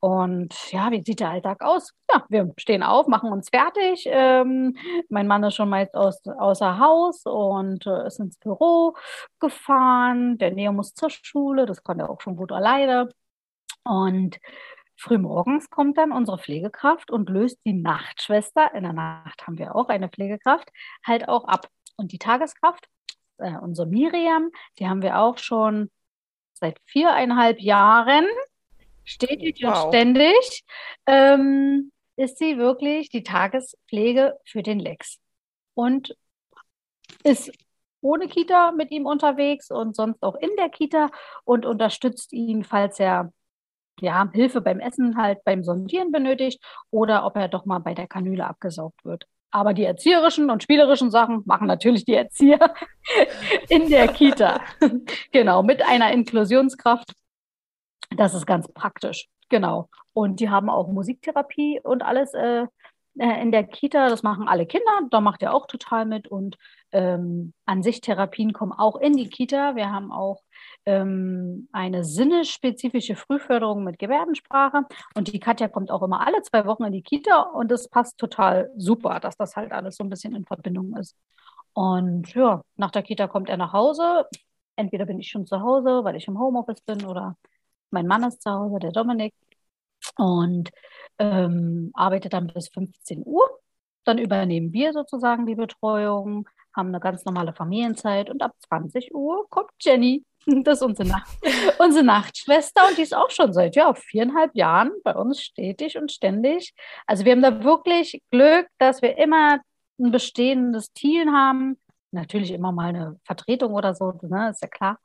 [0.00, 1.92] Und ja, wie sieht der Alltag aus?
[2.10, 4.04] Ja, wir stehen auf, machen uns fertig.
[4.06, 4.76] Ähm,
[5.10, 8.96] mein Mann ist schon meist aus, außer Haus und äh, ist ins Büro
[9.40, 10.38] gefahren.
[10.38, 13.10] Der Neo muss zur Schule, das kann er auch schon gut alleine.
[13.84, 14.38] Und
[14.96, 19.88] frühmorgens kommt dann unsere Pflegekraft und löst die Nachtschwester, in der Nacht haben wir auch
[19.88, 20.70] eine Pflegekraft,
[21.06, 21.68] halt auch ab.
[21.96, 22.86] Und die Tageskraft,
[23.38, 25.90] äh, unsere Miriam, die haben wir auch schon
[26.54, 28.26] seit viereinhalb Jahren
[29.10, 29.84] stetig wow.
[29.84, 30.64] und ständig,
[31.06, 35.18] ähm, ist sie wirklich die Tagespflege für den Lex.
[35.74, 36.16] Und
[37.24, 37.50] ist
[38.02, 41.10] ohne Kita mit ihm unterwegs und sonst auch in der Kita
[41.44, 43.32] und unterstützt ihn, falls er
[44.00, 48.06] ja, Hilfe beim Essen halt beim Sondieren benötigt oder ob er doch mal bei der
[48.06, 49.26] Kanüle abgesaugt wird.
[49.50, 52.72] Aber die erzieherischen und spielerischen Sachen machen natürlich die Erzieher
[53.68, 54.60] in der Kita.
[55.32, 57.12] genau, mit einer Inklusionskraft
[58.16, 59.88] das ist ganz praktisch, genau.
[60.12, 62.66] Und die haben auch Musiktherapie und alles äh,
[63.18, 64.08] äh, in der Kita.
[64.08, 64.90] Das machen alle Kinder.
[65.10, 66.28] Da macht er auch total mit.
[66.28, 66.56] Und
[66.92, 69.76] ähm, an sich Therapien kommen auch in die Kita.
[69.76, 70.42] Wir haben auch
[70.86, 74.84] ähm, eine sinnesspezifische Frühförderung mit Gebärdensprache.
[75.14, 77.40] Und die Katja kommt auch immer alle zwei Wochen in die Kita.
[77.40, 81.16] Und das passt total super, dass das halt alles so ein bisschen in Verbindung ist.
[81.72, 84.26] Und ja, nach der Kita kommt er nach Hause.
[84.76, 87.36] Entweder bin ich schon zu Hause, weil ich im Homeoffice bin, oder
[87.90, 89.34] mein Mann ist zu Hause, der Dominik,
[90.16, 90.70] und
[91.18, 93.48] ähm, arbeitet dann bis 15 Uhr.
[94.04, 99.46] Dann übernehmen wir sozusagen die Betreuung, haben eine ganz normale Familienzeit und ab 20 Uhr
[99.50, 100.24] kommt Jenny.
[100.64, 101.28] Das ist unsere, Nacht,
[101.78, 106.10] unsere Nachtschwester und die ist auch schon seit ja, viereinhalb Jahren bei uns stetig und
[106.10, 106.72] ständig.
[107.06, 109.60] Also wir haben da wirklich Glück, dass wir immer
[109.98, 111.78] ein bestehendes Team haben.
[112.10, 114.98] Natürlich immer mal eine Vertretung oder so, ne, ist ja klar.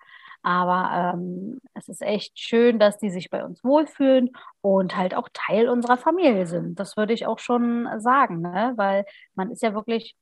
[0.45, 4.29] Aber ähm, es ist echt schön, dass die sich bei uns wohlfühlen
[4.61, 6.79] und halt auch Teil unserer Familie sind.
[6.79, 8.73] Das würde ich auch schon sagen, ne?
[8.75, 10.15] weil man ist ja wirklich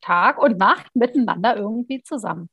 [0.00, 2.48] Tag und Nacht miteinander irgendwie zusammen.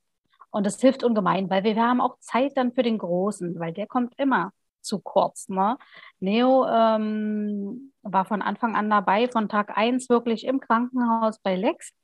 [0.50, 3.72] Und das hilft ungemein, weil wir, wir haben auch Zeit dann für den Großen, weil
[3.72, 4.52] der kommt immer
[4.82, 5.48] zu kurz.
[5.48, 5.78] Ne?
[6.20, 11.94] Neo ähm, war von Anfang an dabei, von Tag 1 wirklich im Krankenhaus bei Lex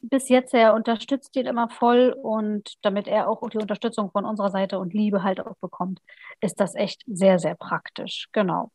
[0.00, 4.50] bis jetzt, er unterstützt ihn immer voll und damit er auch die Unterstützung von unserer
[4.50, 6.00] Seite und Liebe halt auch bekommt,
[6.40, 8.28] ist das echt sehr, sehr praktisch.
[8.32, 8.70] Genau.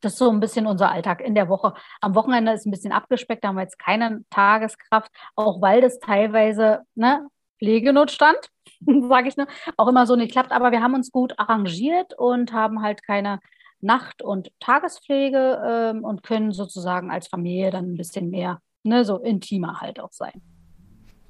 [0.00, 1.72] Das ist so ein bisschen unser Alltag in der Woche.
[2.00, 5.98] Am Wochenende ist ein bisschen abgespeckt, da haben wir jetzt keine Tageskraft, auch weil das
[5.98, 7.26] teilweise ne,
[7.58, 8.38] Pflegenotstand,
[9.08, 10.52] sage ich nur, auch immer so nicht klappt.
[10.52, 13.40] Aber wir haben uns gut arrangiert und haben halt keine
[13.80, 19.18] Nacht- und Tagespflege ähm, und können sozusagen als Familie dann ein bisschen mehr ne, so
[19.18, 20.40] intimer halt auch sein.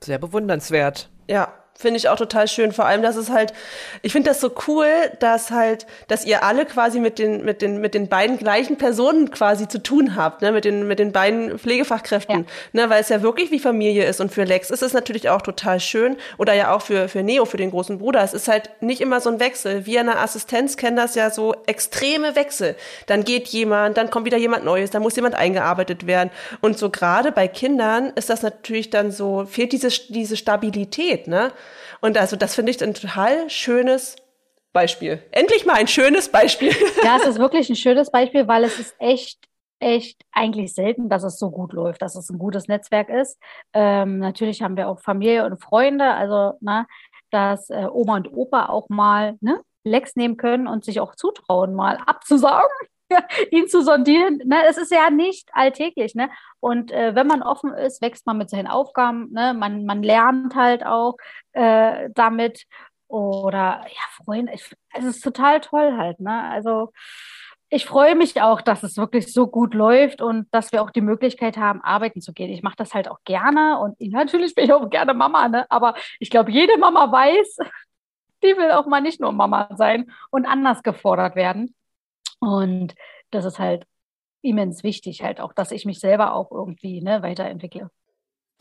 [0.03, 1.11] Sehr bewundernswert.
[1.29, 2.73] Ja, finde ich auch total schön.
[2.73, 3.53] Vor allem, dass es halt,
[4.03, 4.87] ich finde das so cool,
[5.21, 9.31] dass halt, dass ihr alle quasi mit den, mit den, mit den beiden gleichen Personen
[9.31, 12.45] quasi zu tun habt, ne, mit den, mit den beiden Pflegefachkräften, ja.
[12.73, 14.21] ne, weil es ja wirklich wie Familie ist.
[14.21, 17.45] Und für Lex ist es natürlich auch total schön oder ja auch für, für Neo,
[17.45, 18.23] für den großen Bruder.
[18.23, 19.87] Es ist halt nicht immer so ein Wechsel.
[19.87, 22.75] Wir in der Assistenz kennen das ja so extreme Wechsel.
[23.07, 26.31] Dann geht jemand, dann kommt wieder jemand Neues, dann muss jemand eingearbeitet werden.
[26.63, 31.53] Und so gerade bei Kindern ist das natürlich dann so, fehlt diese, diese Stabilität, ne?
[32.01, 34.17] Und also das finde ich ein total schönes
[34.73, 35.23] Beispiel.
[35.31, 36.73] Endlich mal ein schönes Beispiel.
[37.03, 39.39] Ja, es ist wirklich ein schönes Beispiel, weil es ist echt,
[39.79, 43.39] echt eigentlich selten, dass es so gut läuft, dass es ein gutes Netzwerk ist.
[43.73, 46.87] Ähm, natürlich haben wir auch Familie und Freunde, also ne,
[47.31, 51.75] dass äh, Oma und Opa auch mal ne, Lex nehmen können und sich auch zutrauen,
[51.75, 52.89] mal abzusaugen.
[53.51, 54.41] ihn zu sondieren.
[54.45, 54.65] Ne?
[54.69, 56.15] Es ist ja nicht alltäglich.
[56.15, 56.31] Ne?
[56.61, 59.33] Und äh, wenn man offen ist, wächst man mit seinen Aufgaben.
[59.33, 59.55] Ne?
[59.55, 61.17] Man, man lernt halt auch
[61.53, 62.67] äh, damit.
[63.09, 66.19] Oder ja, Freunde, ich, es ist total toll halt.
[66.19, 66.43] Ne?
[66.51, 66.93] Also
[67.69, 71.01] ich freue mich auch, dass es wirklich so gut läuft und dass wir auch die
[71.01, 72.51] Möglichkeit haben, arbeiten zu gehen.
[72.51, 75.67] Ich mache das halt auch gerne und natürlich bin ich auch gerne Mama, ne?
[75.69, 77.59] aber ich glaube, jede Mama weiß,
[78.43, 81.75] die will auch mal nicht nur Mama sein und anders gefordert werden.
[82.41, 82.95] Und
[83.31, 83.87] das ist halt
[84.43, 87.91] immens wichtig, halt auch, dass ich mich selber auch irgendwie ne, weiterentwickle.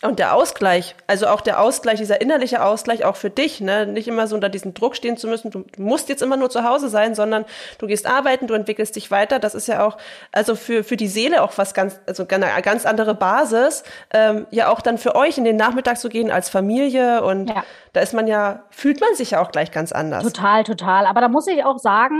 [0.03, 3.85] Und der Ausgleich, also auch der Ausgleich, dieser innerliche Ausgleich auch für dich, ne?
[3.87, 6.65] nicht immer so unter diesem Druck stehen zu müssen, du, musst jetzt immer nur zu
[6.65, 7.45] Hause sein, sondern
[7.79, 9.39] du gehst arbeiten, du entwickelst dich weiter.
[9.39, 9.97] Das ist ja auch,
[10.33, 14.67] also für, für die Seele auch was ganz, also eine ganz andere Basis, ähm, ja
[14.67, 17.63] auch dann für euch in den Nachmittag zu gehen als Familie und ja.
[17.93, 20.23] da ist man ja, fühlt man sich ja auch gleich ganz anders.
[20.23, 21.05] Total, total.
[21.05, 22.19] Aber da muss ich auch sagen,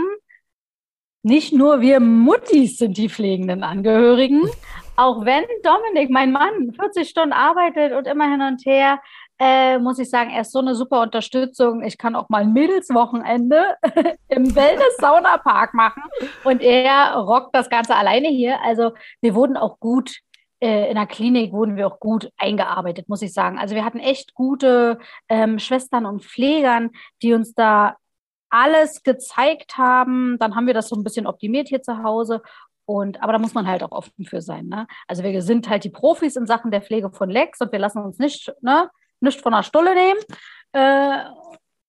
[1.26, 4.48] nicht nur wir Muttis sind die pflegenden Angehörigen,
[4.94, 9.00] auch wenn Dominik, mein Mann, 40 Stunden arbeitet und immer hin und her,
[9.40, 11.82] äh, muss ich sagen, er ist so eine super Unterstützung.
[11.82, 13.76] Ich kann auch mal Mädelswochenende
[14.28, 16.04] im Wellness-Saunapark machen
[16.44, 18.62] und er rockt das Ganze alleine hier.
[18.62, 20.20] Also wir wurden auch gut
[20.60, 23.58] äh, in der Klinik wurden wir auch gut eingearbeitet, muss ich sagen.
[23.58, 27.96] Also wir hatten echt gute ähm, Schwestern und Pflegern, die uns da
[28.50, 30.38] alles gezeigt haben.
[30.38, 32.42] Dann haben wir das so ein bisschen optimiert hier zu Hause
[32.86, 34.68] und, aber da muss man halt auch offen für sein.
[34.68, 34.86] Ne?
[35.08, 37.98] Also wir sind halt die Profis in Sachen der Pflege von Lex und wir lassen
[37.98, 38.88] uns nicht, ne,
[39.20, 40.20] nicht von der Stulle nehmen.
[40.72, 41.24] Äh,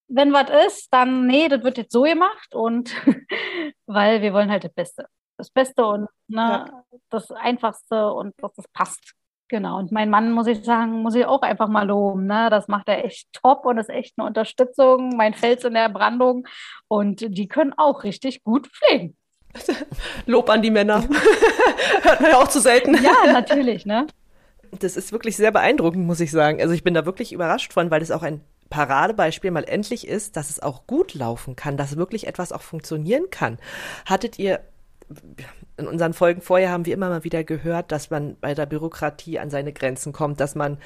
[0.07, 2.95] wenn was ist, dann, nee, das wird jetzt so gemacht und
[3.85, 5.07] weil wir wollen halt das Beste.
[5.37, 6.83] Das Beste und ne, ja.
[7.09, 9.13] das Einfachste und dass das passt.
[9.49, 9.79] Genau.
[9.79, 12.25] Und mein Mann, muss ich sagen, muss ich auch einfach mal loben.
[12.25, 12.49] Ne?
[12.49, 16.47] Das macht er echt top und ist echt eine Unterstützung, mein Fels in der Brandung.
[16.87, 19.15] Und die können auch richtig gut pflegen.
[20.25, 21.03] Lob an die Männer.
[22.01, 22.95] Hört man ja auch zu selten.
[23.01, 24.07] Ja, natürlich, ne?
[24.79, 26.61] Das ist wirklich sehr beeindruckend, muss ich sagen.
[26.61, 30.35] Also ich bin da wirklich überrascht von, weil es auch ein Paradebeispiel mal endlich ist,
[30.35, 33.59] dass es auch gut laufen kann, dass wirklich etwas auch funktionieren kann.
[34.05, 34.59] Hattet ihr
[35.77, 39.39] in unseren Folgen vorher haben wir immer mal wieder gehört, dass man bei der Bürokratie
[39.39, 40.77] an seine Grenzen kommt, dass man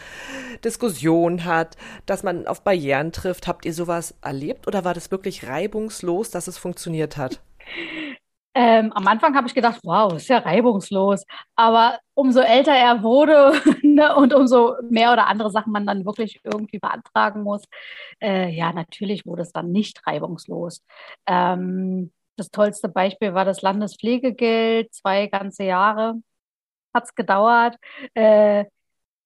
[0.64, 3.48] Diskussionen hat, dass man auf Barrieren trifft.
[3.48, 7.42] Habt ihr sowas erlebt oder war das wirklich reibungslos, dass es funktioniert hat?
[8.54, 11.24] Ähm, am Anfang habe ich gedacht, wow, ist ja reibungslos.
[11.56, 16.42] Aber umso älter er wurde ne, und umso mehr oder andere Sachen man dann wirklich
[16.44, 17.64] irgendwie beantragen muss,
[18.22, 20.84] äh, ja, natürlich wurde es dann nicht reibungslos.
[21.28, 26.16] Ähm, das tollste Beispiel war das Landespflegegeld, zwei ganze Jahre
[26.94, 27.78] hat es gedauert.
[28.16, 28.66] Äh,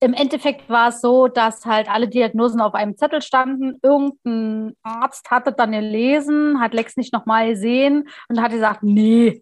[0.01, 3.79] im Endeffekt war es so, dass halt alle Diagnosen auf einem Zettel standen.
[3.81, 9.41] Irgendein Arzt hatte dann gelesen, hat Lex nicht nochmal gesehen und hat gesagt, nee,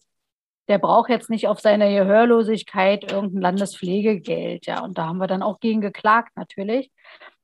[0.69, 4.67] der braucht jetzt nicht auf seine Gehörlosigkeit irgendein Landespflegegeld.
[4.67, 6.91] Ja, und da haben wir dann auch gegen geklagt natürlich.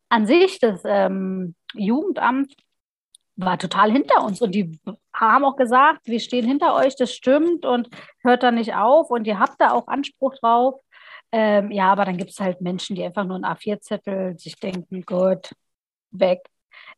[0.09, 2.55] An sich, das ähm, Jugendamt
[3.39, 4.79] war total hinter uns und die
[5.13, 7.89] haben auch gesagt, wir stehen hinter euch, das stimmt und
[8.21, 10.81] hört da nicht auf und ihr habt da auch Anspruch drauf.
[11.31, 15.03] Ähm, ja, aber dann gibt es halt Menschen, die einfach nur einen A4-Zettel sich denken,
[15.03, 15.51] gut,
[16.11, 16.41] weg,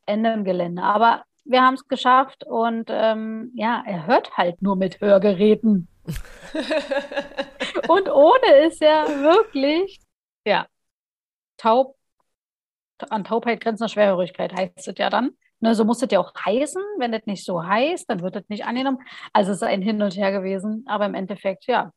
[0.06, 0.84] Ende im Gelände.
[0.84, 5.88] Aber wir haben es geschafft und ähm, ja, er hört halt nur mit Hörgeräten.
[7.88, 10.00] und ohne ist er wirklich,
[10.46, 10.66] ja,
[11.58, 11.98] taub,
[13.10, 15.32] an Taubheit grenzender Schwerhörigkeit heißt es ja dann.
[15.62, 16.82] Ne, so muss es ja auch heißen.
[16.98, 18.98] Wenn das nicht so heißt, dann wird das nicht angenommen.
[19.32, 20.84] Also es ist ein Hin und Her gewesen.
[20.88, 21.92] Aber im Endeffekt, ja,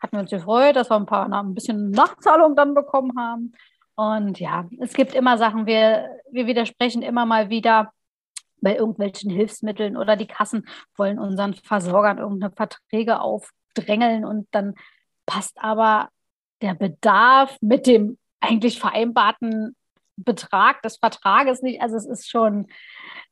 [0.00, 3.52] hatten wir uns gefreut, dass wir ein paar ein bisschen Nachzahlung dann bekommen haben.
[3.96, 7.92] Und ja, es gibt immer Sachen, wir, wir widersprechen immer mal wieder
[8.62, 14.74] bei irgendwelchen Hilfsmitteln oder die Kassen wollen unseren Versorgern irgendeine Verträge aufdrängeln und dann
[15.26, 16.08] passt aber
[16.62, 19.74] der Bedarf mit dem eigentlich vereinbarten
[20.24, 21.80] Betrag des Vertrages nicht.
[21.82, 22.68] Also es ist schon,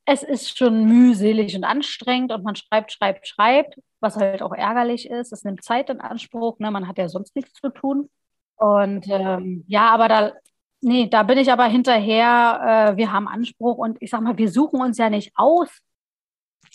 [0.05, 5.09] es ist schon mühselig und anstrengend und man schreibt, schreibt, schreibt, was halt auch ärgerlich
[5.11, 5.33] ist.
[5.33, 6.71] Es nimmt Zeit in Anspruch, ne?
[6.71, 8.09] man hat ja sonst nichts zu tun.
[8.57, 10.33] Und ähm, ja, aber da,
[10.81, 14.51] nee, da bin ich aber hinterher, äh, wir haben Anspruch und ich sag mal, wir
[14.51, 15.69] suchen uns ja nicht aus,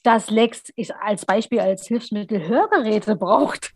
[0.03, 3.73] dass Lex ich, als Beispiel als Hilfsmittel Hörgeräte braucht.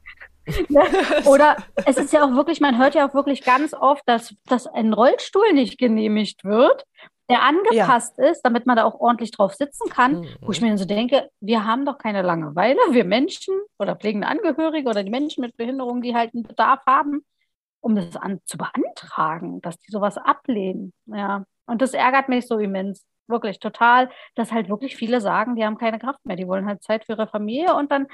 [0.70, 0.82] Ne?
[1.26, 4.68] Oder es ist ja auch wirklich, man hört ja auch wirklich ganz oft, dass, dass
[4.68, 6.86] ein Rollstuhl nicht genehmigt wird,
[7.30, 8.30] der angepasst ja.
[8.30, 10.28] ist, damit man da auch ordentlich drauf sitzen kann, mhm.
[10.42, 14.28] wo ich mir dann so denke, wir haben doch keine Langeweile, wir Menschen oder pflegende
[14.28, 17.26] Angehörige oder die Menschen mit Behinderungen, die halt einen Bedarf haben,
[17.82, 20.94] um das an, zu beantragen, dass die sowas ablehnen.
[21.06, 21.44] Ja.
[21.66, 25.78] Und das ärgert mich so immens, wirklich total, dass halt wirklich viele sagen, die haben
[25.78, 28.08] keine Kraft mehr, die wollen halt Zeit für ihre Familie und dann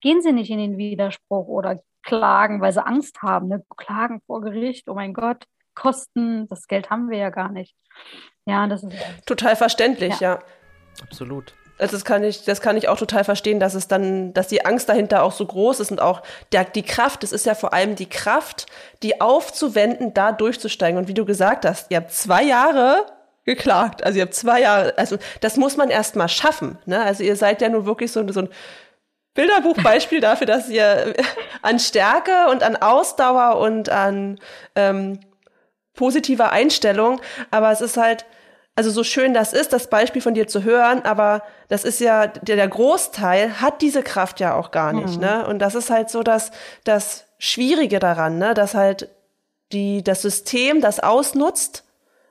[0.00, 3.64] gehen sie nicht in den Widerspruch oder klagen, weil sie Angst haben, ne?
[3.76, 5.44] klagen vor Gericht, oh mein Gott.
[5.74, 7.76] Kosten, das Geld haben wir ja gar nicht.
[8.46, 10.34] Ja, das ist total verständlich, ja.
[10.34, 10.38] ja.
[11.02, 11.54] Absolut.
[11.78, 14.64] Also das kann ich, das kann ich auch total verstehen, dass es dann, dass die
[14.64, 17.72] Angst dahinter auch so groß ist und auch der, die Kraft, es ist ja vor
[17.72, 18.66] allem die Kraft,
[19.04, 20.98] die aufzuwenden, da durchzusteigen.
[20.98, 23.06] Und wie du gesagt hast, ihr habt zwei Jahre
[23.44, 24.02] geklagt.
[24.04, 26.78] Also ihr habt zwei Jahre, also das muss man erst mal schaffen.
[26.84, 27.00] Ne?
[27.00, 28.48] Also ihr seid ja nur wirklich so, so ein
[29.38, 31.14] Bilderbuchbeispiel dafür, dass ihr
[31.62, 34.40] an Stärke und an Ausdauer und an
[34.74, 35.20] ähm,
[35.94, 37.20] positiver Einstellung,
[37.52, 38.26] aber es ist halt,
[38.74, 42.26] also so schön das ist, das Beispiel von dir zu hören, aber das ist ja,
[42.26, 45.20] der, der Großteil hat diese Kraft ja auch gar nicht, mhm.
[45.20, 45.46] ne?
[45.46, 46.50] Und das ist halt so das,
[46.82, 48.54] das Schwierige daran, ne?
[48.54, 49.08] Dass halt
[49.70, 51.84] die, das System das ausnutzt,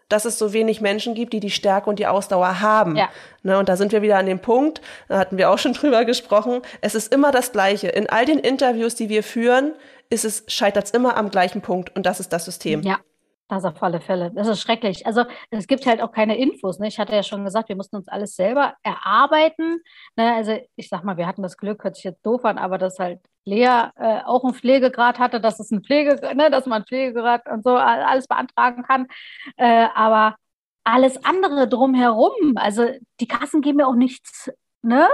[0.09, 2.95] dass es so wenig Menschen gibt, die die Stärke und die Ausdauer haben.
[2.95, 3.09] Ja.
[3.43, 6.05] Ne, und da sind wir wieder an dem Punkt, da hatten wir auch schon drüber
[6.05, 7.87] gesprochen, es ist immer das Gleiche.
[7.87, 9.73] In all den Interviews, die wir führen,
[10.09, 12.81] ist es, scheitert es immer am gleichen Punkt und das ist das System.
[12.81, 12.99] Ja.
[13.49, 14.31] Das auf alle Fälle.
[14.31, 15.05] Das ist schrecklich.
[15.05, 16.79] Also es gibt halt auch keine Infos.
[16.79, 16.87] Ne?
[16.87, 19.81] Ich hatte ja schon gesagt, wir mussten uns alles selber erarbeiten.
[20.17, 20.35] Ne?
[20.35, 22.99] Also ich sag mal, wir hatten das Glück, hört sich jetzt doof an, aber dass
[22.99, 27.47] halt Lea äh, auch einen Pflegegrad hatte, dass es ein Pflege, ne, dass man Pflegegrad
[27.49, 29.07] und so alles beantragen kann.
[29.55, 30.35] Äh, aber
[30.83, 32.85] alles andere drumherum, also
[33.21, 35.07] die Kassen geben ja auch nichts, ne?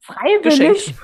[0.00, 0.42] Freiwillig.
[0.42, 0.94] Geschenkt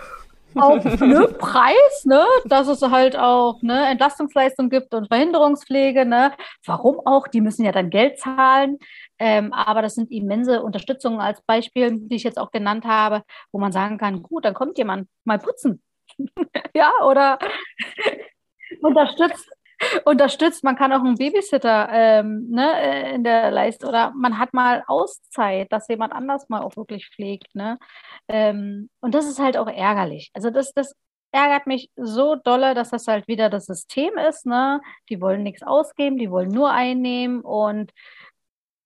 [0.59, 6.05] auf ne, Preis, ne, dass es halt auch ne, Entlastungsleistung gibt und Verhinderungspflege.
[6.05, 6.33] Ne.
[6.65, 7.29] Warum auch?
[7.29, 8.79] Die müssen ja dann Geld zahlen.
[9.19, 13.59] Ähm, aber das sind immense Unterstützungen als Beispiel, die ich jetzt auch genannt habe, wo
[13.59, 15.83] man sagen kann, gut, dann kommt jemand mal putzen.
[16.75, 17.39] ja, oder
[18.83, 19.51] unterstützt
[20.05, 20.65] unterstützt.
[20.65, 24.85] Man kann auch einen Babysitter ähm, ne, äh, in der Leiste oder man hat mal
[24.87, 27.55] Auszeit, dass jemand anders mal auch wirklich pflegt.
[27.55, 27.79] Ne?
[28.29, 30.31] Ähm, und das ist halt auch ärgerlich.
[30.35, 30.95] Also das, das
[31.33, 34.47] ärgert mich so dolle, dass das halt wieder das System ist.
[34.47, 34.81] Ne?
[35.09, 37.93] Die wollen nichts ausgeben, die wollen nur einnehmen und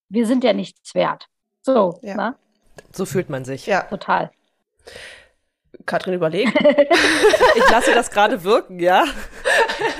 [0.09, 1.26] wir sind ja nichts wert.
[1.62, 2.16] So, ja.
[2.16, 2.37] ne?
[2.92, 3.66] So fühlt man sich.
[3.66, 3.83] Ja.
[3.83, 4.31] Total.
[5.87, 6.53] Katrin überlegt.
[7.55, 9.05] ich lasse das gerade wirken, ja.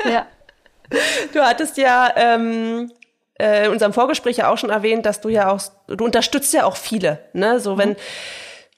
[0.05, 0.27] Ja.
[1.33, 2.91] Du hattest ja ähm,
[3.39, 6.65] äh, in unserem Vorgespräch ja auch schon erwähnt, dass du ja auch, du unterstützt ja
[6.65, 7.61] auch viele, ne?
[7.61, 7.97] So wenn mhm.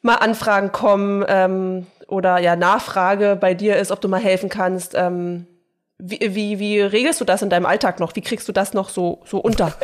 [0.03, 4.95] mal Anfragen kommen ähm, oder ja Nachfrage bei dir ist, ob du mal helfen kannst.
[4.95, 5.47] Ähm,
[5.99, 8.17] wie, wie, wie regelst du das in deinem Alltag noch?
[8.17, 9.73] Wie kriegst du das noch so, so unter?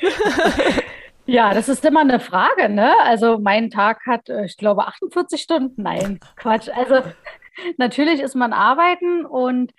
[1.26, 2.92] Ja, das ist immer eine Frage, ne?
[3.02, 5.82] Also mein Tag hat, äh, ich glaube, 48 Stunden.
[5.82, 6.68] Nein, Quatsch.
[6.68, 7.02] Also
[7.78, 9.72] natürlich ist man arbeiten und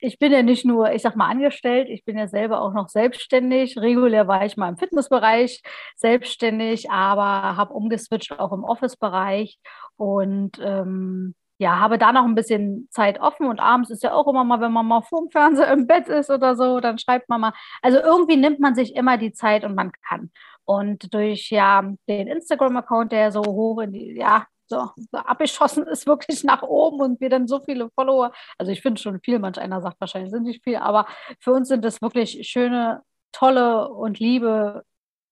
[0.00, 2.88] ich bin ja nicht nur, ich sag mal, angestellt, ich bin ja selber auch noch
[2.88, 3.78] selbstständig.
[3.78, 5.62] Regulär war ich mal im Fitnessbereich
[5.96, 9.58] selbstständig, aber habe umgeswitcht auch im Office-Bereich
[9.96, 14.28] und ähm, ja, habe da noch ein bisschen Zeit offen und abends ist ja auch
[14.28, 17.40] immer mal, wenn man mal vorm Fernseher im Bett ist oder so, dann schreibt man
[17.40, 17.52] mal.
[17.82, 20.30] Also irgendwie nimmt man sich immer die Zeit und man kann.
[20.64, 26.44] Und durch ja den Instagram-Account, der so hoch in die, ja, so, abgeschossen ist wirklich
[26.44, 28.32] nach oben und wir dann so viele Follower.
[28.58, 31.06] Also ich finde schon viel, manch einer sagt wahrscheinlich sind nicht viel, aber
[31.40, 33.02] für uns sind das wirklich schöne,
[33.32, 34.84] tolle und liebe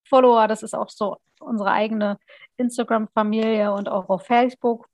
[0.08, 0.48] Follower.
[0.48, 2.18] Das ist auch so unsere eigene
[2.56, 4.88] Instagram-Familie und auch auf Facebook.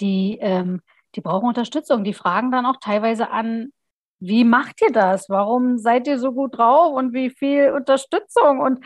[0.00, 0.80] Die, ähm,
[1.14, 2.04] die brauchen Unterstützung.
[2.04, 3.72] Die fragen dann auch teilweise an,
[4.20, 5.28] wie macht ihr das?
[5.28, 8.60] Warum seid ihr so gut drauf und wie viel Unterstützung?
[8.60, 8.84] Und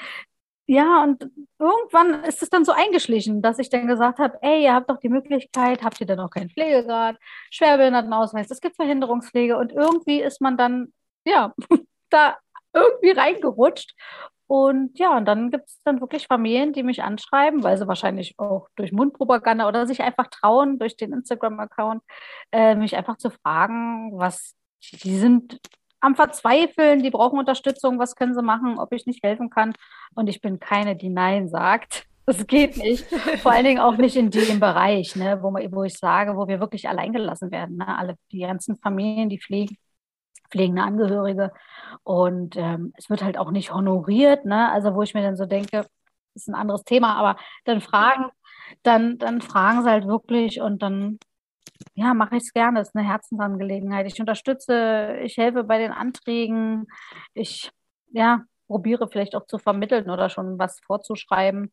[0.66, 4.74] ja, und irgendwann ist es dann so eingeschlichen, dass ich dann gesagt habe, ey, ihr
[4.74, 7.16] habt doch die Möglichkeit, habt ihr denn auch keinen Pflegegrad,
[7.50, 10.92] Schwerbehindertenausweis, es gibt Verhinderungspflege und irgendwie ist man dann,
[11.27, 11.55] ja,
[12.11, 12.38] da
[12.72, 13.94] irgendwie reingerutscht.
[14.46, 18.38] Und ja, und dann gibt es dann wirklich Familien, die mich anschreiben, weil sie wahrscheinlich
[18.38, 22.03] auch durch Mundpropaganda oder sich einfach trauen, durch den Instagram-Account,
[22.53, 25.61] äh, mich einfach zu fragen, was, die sind
[26.04, 29.72] am Verzweifeln, die brauchen Unterstützung, was können sie machen, ob ich nicht helfen kann.
[30.14, 32.06] Und ich bin keine, die Nein sagt.
[32.26, 33.04] Das geht nicht.
[33.42, 36.60] Vor allen Dingen auch nicht in dem Bereich, ne, wo, wo ich sage, wo wir
[36.60, 37.78] wirklich alleingelassen werden.
[37.78, 37.98] Ne?
[37.98, 39.76] Alle, die ganzen Familien, die pflegen,
[40.50, 41.52] pflegende Angehörige.
[42.02, 44.44] Und ähm, es wird halt auch nicht honoriert.
[44.44, 44.70] Ne?
[44.70, 45.86] Also wo ich mir dann so denke,
[46.34, 48.26] ist ein anderes Thema, aber dann fragen,
[48.82, 51.18] dann, dann fragen sie halt wirklich und dann
[51.94, 52.80] ja, mache ich es gerne.
[52.80, 54.06] Das ist eine Herzensangelegenheit.
[54.06, 56.87] Ich unterstütze, ich helfe bei den Anträgen.
[57.34, 57.70] Ich
[58.12, 61.72] ja, probiere vielleicht auch zu vermitteln oder schon was vorzuschreiben,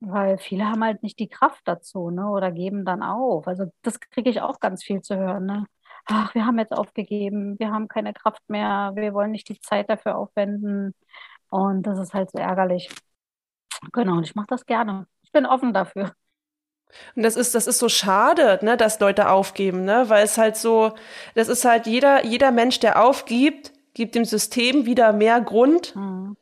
[0.00, 2.28] weil viele haben halt nicht die Kraft dazu, ne?
[2.30, 3.46] Oder geben dann auf.
[3.48, 5.66] Also das kriege ich auch ganz viel zu hören, ne?
[6.06, 9.90] Ach, wir haben jetzt aufgegeben, wir haben keine Kraft mehr, wir wollen nicht die Zeit
[9.90, 10.94] dafür aufwenden.
[11.50, 12.90] Und das ist halt so ärgerlich.
[13.92, 15.06] Genau, und ich mache das gerne.
[15.22, 16.12] Ich bin offen dafür.
[17.16, 20.56] Und das ist, das ist so schade, ne, dass Leute aufgeben, ne, weil es halt
[20.56, 20.92] so,
[21.34, 26.36] das ist halt jeder, jeder Mensch, der aufgibt, gibt dem System wieder mehr Grund, mhm.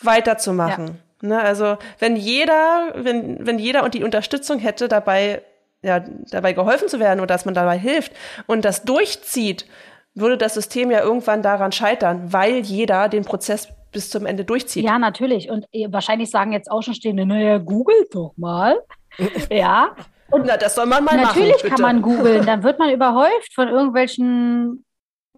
[0.00, 0.98] weiterzumachen.
[1.22, 5.42] Ne, also wenn jeder, wenn, wenn jeder und die Unterstützung hätte, dabei,
[5.82, 6.00] ja,
[6.30, 8.12] dabei geholfen zu werden oder dass man dabei hilft
[8.46, 9.66] und das durchzieht,
[10.14, 14.84] würde das System ja irgendwann daran scheitern, weil jeder den Prozess bis zum Ende durchzieht.
[14.84, 15.50] Ja, natürlich.
[15.50, 18.78] Und äh, wahrscheinlich sagen jetzt Außenstehende, naja, googelt doch mal.
[19.50, 19.94] ja.
[20.30, 21.48] Und Na, das soll man mal natürlich machen.
[21.48, 22.46] Natürlich kann man googeln.
[22.46, 24.84] Dann wird man überhäuft von irgendwelchen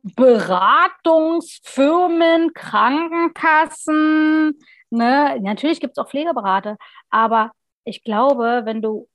[0.02, 4.58] Beratungsfirmen, Krankenkassen.
[4.90, 5.40] Ne?
[5.40, 6.76] Natürlich gibt es auch Pflegeberater.
[7.10, 7.52] Aber
[7.84, 9.08] ich glaube, wenn du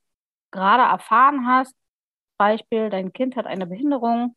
[0.50, 1.74] gerade erfahren hast,
[2.38, 4.34] Beispiel, dein Kind hat eine Behinderung,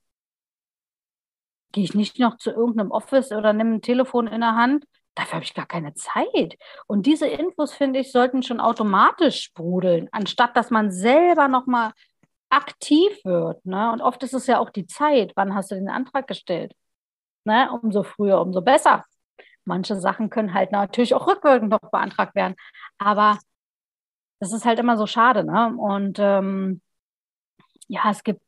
[1.72, 4.86] gehe ich nicht noch zu irgendeinem Office oder nehme ein Telefon in der Hand.
[5.16, 6.57] Dafür habe ich gar keine Zeit.
[6.88, 11.91] Und diese Infos, finde ich, sollten schon automatisch sprudeln, anstatt dass man selber nochmal
[12.49, 13.66] aktiv wird.
[13.66, 13.91] Ne?
[13.91, 15.34] Und oft ist es ja auch die Zeit.
[15.36, 16.74] Wann hast du den Antrag gestellt?
[17.45, 17.70] Ne?
[17.82, 19.03] Umso früher, umso besser.
[19.66, 22.55] Manche Sachen können halt natürlich auch rückwirkend noch beantragt werden.
[22.97, 23.38] Aber
[24.39, 25.43] das ist halt immer so schade.
[25.43, 25.76] Ne?
[25.78, 26.82] Und ähm,
[27.88, 28.41] ja, es gibt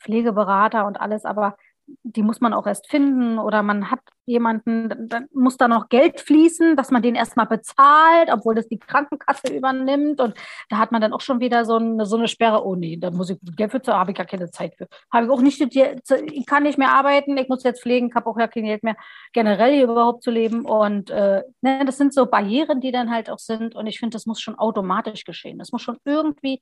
[0.00, 1.56] Pflegeberater und alles, aber
[2.02, 6.20] die muss man auch erst finden oder man hat jemanden, dann muss da noch Geld
[6.20, 10.20] fließen, dass man den erstmal bezahlt, obwohl das die Krankenkasse übernimmt.
[10.20, 10.34] Und
[10.68, 12.66] da hat man dann auch schon wieder so eine, so eine Sperre.
[12.66, 14.88] Oh nee, da muss ich Geld für, habe ich gar keine Zeit für.
[15.12, 18.38] Habe ich auch nicht ich kann nicht mehr arbeiten, ich muss jetzt pflegen, habe auch
[18.38, 18.96] ja kein Geld mehr,
[19.32, 20.64] generell hier überhaupt zu leben.
[20.64, 23.74] Und äh, ne, das sind so Barrieren, die dann halt auch sind.
[23.74, 25.58] Und ich finde, das muss schon automatisch geschehen.
[25.58, 26.60] Das muss schon irgendwie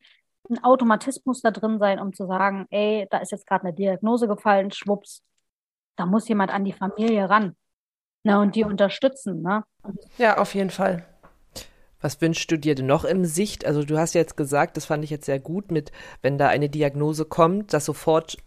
[0.51, 4.29] ein Automatismus da drin sein, um zu sagen, ey, da ist jetzt gerade eine Diagnose
[4.29, 5.23] gefallen, schwupps,
[5.97, 7.55] da muss jemand an die Familie ran.
[8.25, 9.65] Na, und die unterstützen, ne?
[10.17, 11.05] Ja, auf jeden Fall.
[12.01, 13.65] Was wünschst du dir denn noch im Sicht?
[13.67, 15.93] Also du hast jetzt gesagt, das fand ich jetzt sehr gut mit,
[16.23, 18.39] wenn da eine Diagnose kommt, dass sofort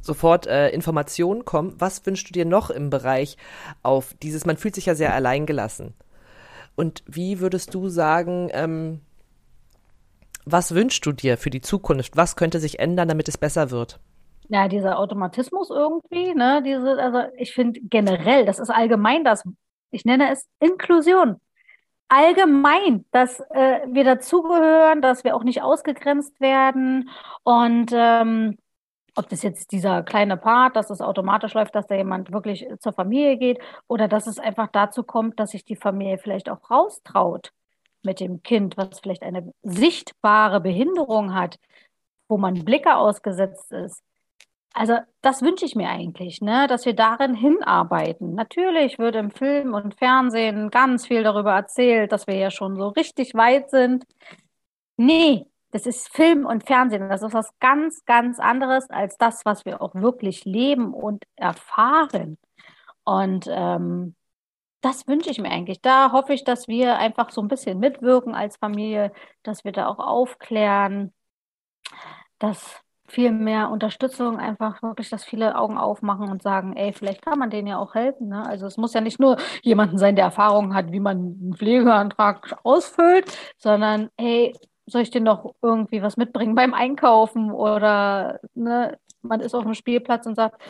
[0.00, 1.74] sofort äh, Informationen kommen.
[1.78, 3.36] Was wünschst du dir noch im Bereich
[3.82, 5.94] auf dieses, man fühlt sich ja sehr alleingelassen.
[6.76, 9.00] Und wie würdest du sagen, ähm,
[10.44, 12.16] was wünschst du dir für die Zukunft?
[12.16, 13.98] Was könnte sich ändern, damit es besser wird?
[14.48, 19.42] Ja, dieser Automatismus irgendwie, ne, diese, also ich finde generell, das ist allgemein das,
[19.90, 21.40] ich nenne es Inklusion.
[22.08, 27.08] Allgemein, dass äh, wir dazugehören, dass wir auch nicht ausgegrenzt werden
[27.42, 28.58] und ähm,
[29.16, 32.92] ob das jetzt dieser kleine Part, dass es automatisch läuft, dass da jemand wirklich zur
[32.92, 37.52] Familie geht oder dass es einfach dazu kommt, dass sich die Familie vielleicht auch raustraut
[38.02, 41.58] mit dem Kind, was vielleicht eine sichtbare Behinderung hat,
[42.28, 44.02] wo man Blicke ausgesetzt ist.
[44.74, 48.34] Also das wünsche ich mir eigentlich, ne, dass wir darin hinarbeiten.
[48.34, 52.88] Natürlich wird im Film und Fernsehen ganz viel darüber erzählt, dass wir ja schon so
[52.88, 54.04] richtig weit sind.
[54.96, 57.08] Nee, das ist Film und Fernsehen.
[57.08, 62.38] Das ist was ganz, ganz anderes als das, was wir auch wirklich leben und erfahren.
[63.04, 64.16] Und ähm,
[64.80, 65.80] das wünsche ich mir eigentlich.
[65.82, 69.12] Da hoffe ich, dass wir einfach so ein bisschen mitwirken als Familie,
[69.42, 71.12] dass wir da auch aufklären,
[72.38, 77.38] dass viel mehr Unterstützung einfach wirklich, dass viele Augen aufmachen und sagen, ey, vielleicht kann
[77.38, 78.28] man denen ja auch helfen.
[78.28, 78.44] Ne?
[78.46, 82.56] Also es muss ja nicht nur jemanden sein, der Erfahrung hat, wie man einen Pflegeantrag
[82.62, 84.54] ausfüllt, sondern ey,
[84.86, 89.74] soll ich dir noch irgendwie was mitbringen beim Einkaufen oder ne, man ist auf dem
[89.74, 90.60] Spielplatz und sagt,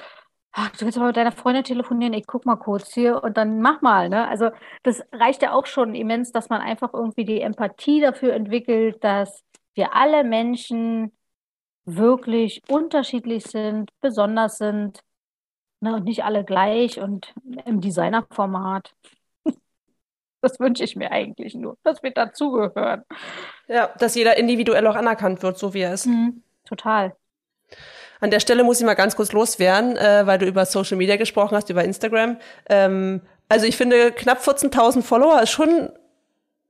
[0.53, 3.61] ach, du willst aber mit deiner Freundin telefonieren, ich guck mal kurz hier und dann
[3.61, 4.09] mach mal.
[4.09, 4.29] Ne?
[4.29, 4.51] Also
[4.85, 9.43] das reicht ja auch schon immens, dass man einfach irgendwie die Empathie dafür entwickelt, dass
[9.75, 11.13] wir alle Menschen
[11.85, 15.01] wirklich unterschiedlich sind, besonders sind
[15.81, 17.33] ne, und nicht alle gleich und
[17.65, 18.95] im Designerformat.
[20.41, 23.03] Das wünsche ich mir eigentlich nur, dass wir dazugehören.
[23.67, 26.05] Ja, dass jeder individuell auch anerkannt wird, so wie er ist.
[26.05, 27.17] Mhm, total.
[28.21, 31.17] An der Stelle muss ich mal ganz kurz loswerden, äh, weil du über Social Media
[31.17, 32.37] gesprochen hast, über Instagram.
[32.69, 35.89] Ähm, also ich finde, knapp 14.000 Follower ist schon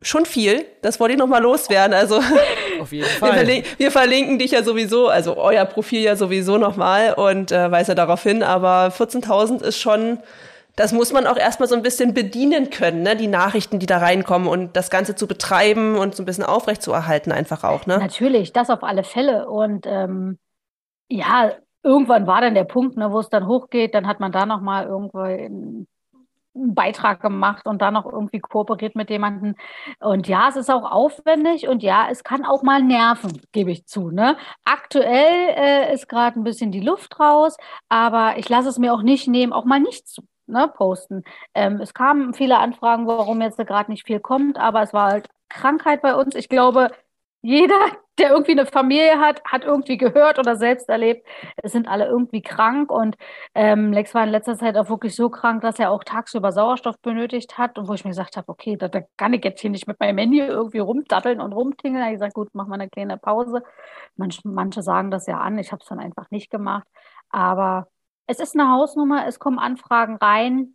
[0.05, 0.67] schon viel.
[0.83, 1.95] Das wollte ich noch mal loswerden.
[1.95, 2.21] Also
[2.81, 3.31] auf jeden Fall.
[3.31, 7.53] Wir, verlin wir, verlinken dich ja sowieso, also euer Profil ja sowieso noch mal und
[7.53, 8.43] äh, weise darauf hin.
[8.43, 10.19] Aber 14.000 ist schon,
[10.77, 13.17] das muss man auch erstmal so ein bisschen bedienen können, ne?
[13.17, 16.83] Die Nachrichten, die da reinkommen und das Ganze zu betreiben und so ein bisschen aufrecht
[16.83, 17.87] zu erhalten, einfach auch.
[17.87, 17.99] Ne?
[17.99, 20.39] Natürlich, das auf alle Fälle und ähm
[21.09, 21.53] ja,
[21.83, 24.87] irgendwann war dann der Punkt, ne, wo es dann hochgeht, dann hat man da nochmal
[24.87, 25.25] irgendwo
[26.55, 29.57] einen Beitrag gemacht und da noch irgendwie kooperiert mit jemandem.
[30.01, 33.87] Und ja, es ist auch aufwendig und ja, es kann auch mal nerven, gebe ich
[33.87, 34.11] zu.
[34.11, 34.37] Ne?
[34.65, 37.57] Aktuell äh, ist gerade ein bisschen die Luft raus,
[37.89, 41.25] aber ich lasse es mir auch nicht nehmen, auch mal nichts zu ne, posten.
[41.55, 45.29] Ähm, es kamen viele Anfragen, warum jetzt gerade nicht viel kommt, aber es war halt
[45.49, 46.35] Krankheit bei uns.
[46.35, 46.91] Ich glaube,
[47.43, 47.79] jeder,
[48.19, 52.43] der irgendwie eine Familie hat, hat irgendwie gehört oder selbst erlebt, es sind alle irgendwie
[52.43, 52.91] krank.
[52.91, 53.17] Und
[53.55, 56.99] ähm, Lex war in letzter Zeit auch wirklich so krank, dass er auch tagsüber Sauerstoff
[57.01, 57.79] benötigt hat.
[57.79, 59.99] Und wo ich mir gesagt habe, okay, da, da kann ich jetzt hier nicht mit
[60.01, 62.01] meinem Handy irgendwie rumdatteln und rumtingeln.
[62.01, 63.63] Da habe ich gesagt, gut, mach mal eine kleine Pause.
[64.17, 66.87] Manch, manche sagen das ja an, ich habe es dann einfach nicht gemacht,
[67.31, 67.89] aber
[68.27, 70.75] es ist eine Hausnummer, es kommen Anfragen rein.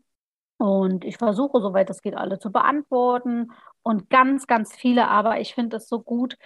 [0.58, 3.52] Und ich versuche, soweit es geht, alle zu beantworten.
[3.82, 6.38] Und ganz, ganz viele, aber ich finde es so gut,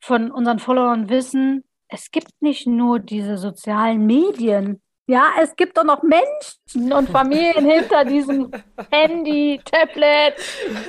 [0.00, 4.80] von unseren Followern wissen, es gibt nicht nur diese sozialen Medien.
[5.06, 8.50] Ja, es gibt auch noch Menschen und Familien hinter diesem
[8.90, 10.36] Handy, Tablet,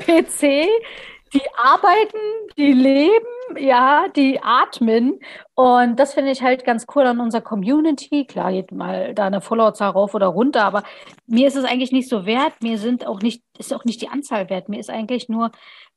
[0.05, 0.67] PC,
[1.33, 2.19] die arbeiten,
[2.57, 5.19] die leben, ja, die atmen.
[5.55, 8.25] Und das finde ich halt ganz cool an unserer Community.
[8.25, 10.83] Klar, geht mal da eine Followerzahl rauf oder runter, aber
[11.25, 12.53] mir ist es eigentlich nicht so wert.
[12.61, 14.67] Mir sind auch nicht, ist auch nicht die Anzahl wert.
[14.69, 15.51] Mir ist eigentlich nur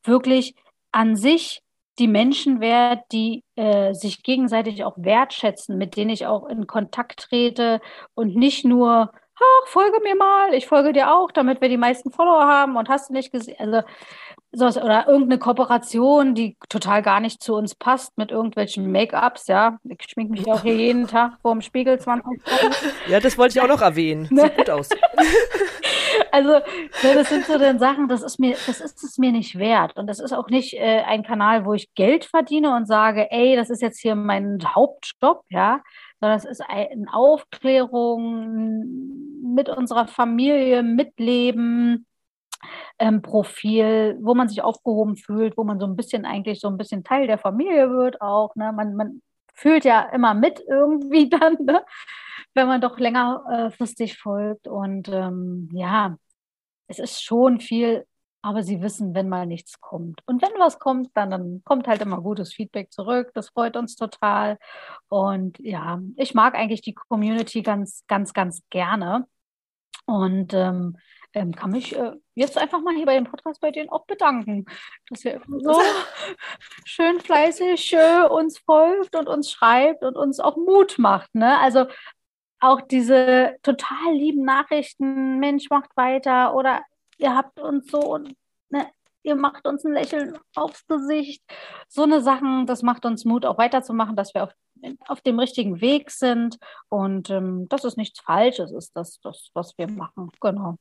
[0.05, 0.55] wirklich
[0.93, 1.64] an sich
[1.99, 7.21] die Menschen wert, die äh, sich gegenseitig auch wertschätzen, mit denen ich auch in Kontakt
[7.21, 7.81] trete
[8.15, 12.11] und nicht nur, ach, folge mir mal, ich folge dir auch, damit wir die meisten
[12.11, 13.83] Follower haben und hast du nicht gesehen, also
[14.55, 19.79] sowas, oder irgendeine Kooperation, die total gar nicht zu uns passt mit irgendwelchen Make-ups, ja.
[19.85, 22.45] Ich schminke mich auch hier jeden Tag vor dem Spiegel 20 Minuten.
[23.09, 24.29] Ja, das wollte ich auch noch erwähnen.
[24.31, 24.43] Ne?
[24.43, 24.89] Sieht gut aus.
[26.31, 29.59] Also, ne, das sind so dann Sachen, das ist mir, das ist es mir nicht
[29.59, 29.97] wert.
[29.97, 33.57] Und das ist auch nicht äh, ein Kanal, wo ich Geld verdiene und sage, ey,
[33.57, 35.81] das ist jetzt hier mein Hauptjob, ja,
[36.21, 38.35] sondern es ist eine Aufklärung
[39.55, 42.07] mit unserer Familie, Mitleben,
[42.99, 46.77] ähm, Profil, wo man sich aufgehoben fühlt, wo man so ein bisschen eigentlich so ein
[46.77, 48.55] bisschen Teil der Familie wird auch.
[48.57, 48.73] Ne?
[48.73, 49.23] Man, man
[49.55, 51.85] fühlt ja immer mit irgendwie dann, ne?
[52.55, 54.69] wenn man doch längerfristig äh, folgt.
[54.69, 56.17] Und ähm, ja,
[56.89, 58.07] es ist schon viel,
[58.43, 60.21] aber sie wissen, wenn mal nichts kommt.
[60.27, 63.31] Und wenn was kommt, dann, dann kommt halt immer gutes Feedback zurück.
[63.35, 64.59] Das freut uns total.
[65.09, 69.27] Und ja, ich mag eigentlich die Community ganz, ganz, ganz gerne.
[70.07, 70.99] Und ähm,
[71.35, 74.65] ähm, kann mich äh, jetzt einfach mal hier bei dem Podcast bei denen auch bedanken,
[75.09, 75.81] dass ihr so
[76.85, 81.35] schön fleißig äh, uns folgt und uns schreibt und uns auch Mut macht.
[81.35, 81.59] Ne?
[81.59, 81.87] Also
[82.61, 86.83] auch diese total lieben Nachrichten, Mensch, macht weiter oder
[87.19, 88.35] ihr habt uns so und
[88.71, 88.87] ne,
[89.23, 91.43] ihr macht uns ein Lächeln aufs Gesicht.
[91.89, 94.51] So eine Sachen, das macht uns Mut, auch weiterzumachen, dass wir auf,
[95.09, 96.59] auf dem richtigen Weg sind.
[96.89, 100.31] Und ähm, das ist nichts Falsches, ist das, das, was wir machen.
[100.41, 100.77] Genau.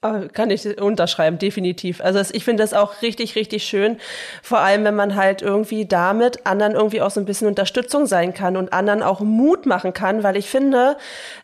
[0.00, 2.00] Oh, kann ich unterschreiben, definitiv.
[2.00, 3.96] Also ich finde das auch richtig, richtig schön.
[4.44, 8.32] Vor allem, wenn man halt irgendwie damit anderen irgendwie auch so ein bisschen Unterstützung sein
[8.32, 10.96] kann und anderen auch Mut machen kann, weil ich finde,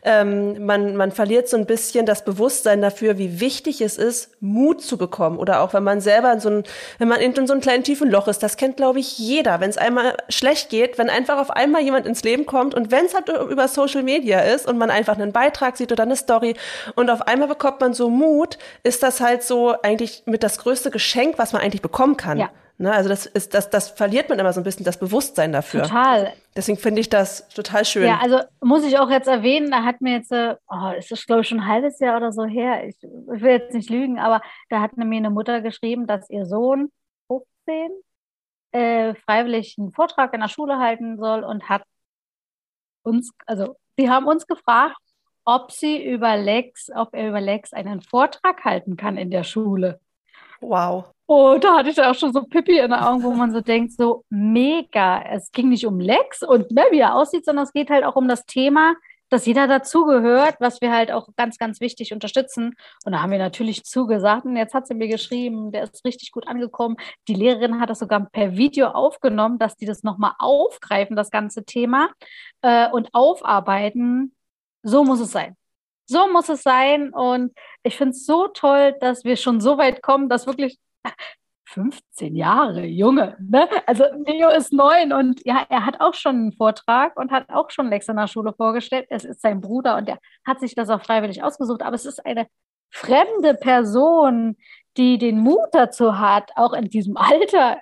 [0.03, 4.81] ähm, man, man verliert so ein bisschen das Bewusstsein dafür, wie wichtig es ist, Mut
[4.81, 5.37] zu bekommen.
[5.37, 6.63] Oder auch wenn man selber in so ein,
[6.97, 9.59] wenn man in so einem kleinen tiefen Loch ist, das kennt, glaube ich, jeder.
[9.59, 13.03] Wenn es einmal schlecht geht, wenn einfach auf einmal jemand ins Leben kommt und wenn
[13.03, 16.55] es halt über Social Media ist und man einfach einen Beitrag sieht oder eine Story
[16.95, 20.59] und auf einmal bekommt man so Mut, Mut, ist das halt so eigentlich mit das
[20.59, 22.37] größte Geschenk, was man eigentlich bekommen kann.
[22.37, 22.49] Ja.
[22.77, 25.83] Ne, also das ist, das, das verliert man immer so ein bisschen das Bewusstsein dafür.
[25.83, 26.33] Total.
[26.57, 28.05] Deswegen finde ich das total schön.
[28.05, 31.25] Ja, also muss ich auch jetzt erwähnen, da hat mir jetzt, äh, oh, ist das
[31.25, 34.19] glaube ich schon ein halbes Jahr oder so her, ich, ich will jetzt nicht lügen,
[34.19, 36.91] aber da hat mir eine Mutter geschrieben, dass ihr Sohn
[37.27, 37.91] 15
[38.73, 41.83] äh, freiwillig einen Vortrag in der Schule halten soll und hat
[43.03, 44.97] uns, also sie haben uns gefragt,
[45.45, 49.99] ob sie über Lex, ob er über Lex einen Vortrag halten kann in der Schule.
[50.59, 51.05] Wow.
[51.27, 53.93] Und da hatte ich auch schon so Pippi in den Augen, wo man so denkt,
[53.93, 55.21] so mega.
[55.23, 58.15] Es ging nicht um Lex und ne, wie er aussieht, sondern es geht halt auch
[58.15, 58.95] um das Thema,
[59.29, 62.75] dass jeder dazugehört, was wir halt auch ganz, ganz wichtig unterstützen.
[63.05, 64.45] Und da haben wir natürlich zugesagt.
[64.45, 66.95] Und jetzt hat sie mir geschrieben, der ist richtig gut angekommen.
[67.27, 71.65] Die Lehrerin hat das sogar per Video aufgenommen, dass die das nochmal aufgreifen, das ganze
[71.65, 72.09] Thema,
[72.61, 74.34] äh, und aufarbeiten,
[74.85, 75.57] so muss es sein.
[76.05, 77.11] So muss es sein.
[77.11, 80.77] Und ich finde es so toll, dass wir schon so weit kommen, dass wirklich
[81.67, 83.35] 15 Jahre, Junge.
[83.39, 83.67] Ne?
[83.87, 87.71] Also Leo ist neun und ja, er hat auch schon einen Vortrag und hat auch
[87.71, 89.07] schon Lex in der Schule vorgestellt.
[89.09, 91.81] Es ist sein Bruder und er hat sich das auch freiwillig ausgesucht.
[91.81, 92.47] Aber es ist eine
[92.91, 94.55] fremde Person,
[94.95, 97.79] die den Mut dazu hat, auch in diesem Alter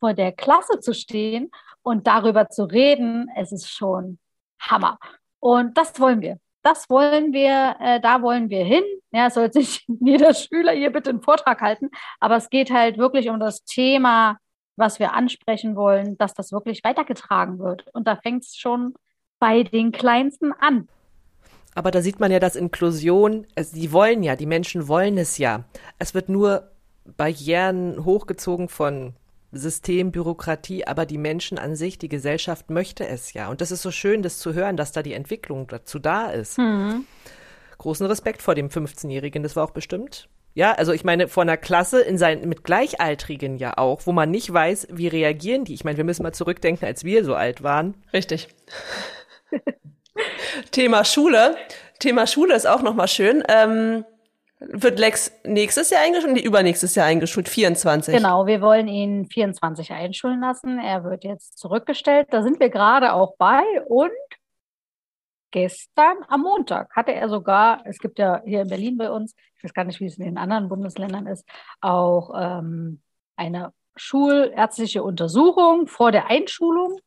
[0.00, 1.50] vor der Klasse zu stehen
[1.82, 3.30] und darüber zu reden.
[3.36, 4.18] Es ist schon
[4.58, 4.98] Hammer.
[5.40, 6.38] Und das wollen wir.
[6.62, 8.84] Das wollen wir, äh, da wollen wir hin.
[9.12, 13.28] Ja, soll sich jeder Schüler hier bitte einen Vortrag halten, aber es geht halt wirklich
[13.28, 14.38] um das Thema,
[14.76, 17.86] was wir ansprechen wollen, dass das wirklich weitergetragen wird.
[17.92, 18.94] Und da fängt es schon
[19.38, 20.88] bei den Kleinsten an.
[21.74, 25.64] Aber da sieht man ja, dass Inklusion, die wollen ja, die Menschen wollen es ja.
[25.98, 26.70] Es wird nur
[27.16, 29.14] Barrieren hochgezogen von
[29.52, 33.48] System, Bürokratie, aber die Menschen an sich, die Gesellschaft möchte es ja.
[33.48, 36.58] Und das ist so schön, das zu hören, dass da die Entwicklung dazu da ist.
[36.58, 37.04] Mhm.
[37.78, 40.28] Großen Respekt vor dem 15-Jährigen, das war auch bestimmt.
[40.54, 44.30] Ja, also ich meine, vor einer Klasse in sein, mit Gleichaltrigen ja auch, wo man
[44.30, 45.74] nicht weiß, wie reagieren die.
[45.74, 47.94] Ich meine, wir müssen mal zurückdenken, als wir so alt waren.
[48.12, 48.48] Richtig.
[50.72, 51.56] Thema Schule.
[52.00, 53.44] Thema Schule ist auch nochmal schön.
[53.48, 54.04] Ähm,
[54.60, 58.14] wird Lex nächstes Jahr eingeschult und übernächstes Jahr eingeschult, 24?
[58.14, 60.78] Genau, wir wollen ihn 24 einschulen lassen.
[60.78, 62.28] Er wird jetzt zurückgestellt.
[62.30, 63.62] Da sind wir gerade auch bei.
[63.86, 64.10] Und
[65.50, 69.64] gestern am Montag hatte er sogar, es gibt ja hier in Berlin bei uns, ich
[69.64, 71.48] weiß gar nicht, wie es in den anderen Bundesländern ist,
[71.80, 73.00] auch ähm,
[73.36, 76.98] eine schulärztliche Untersuchung vor der Einschulung.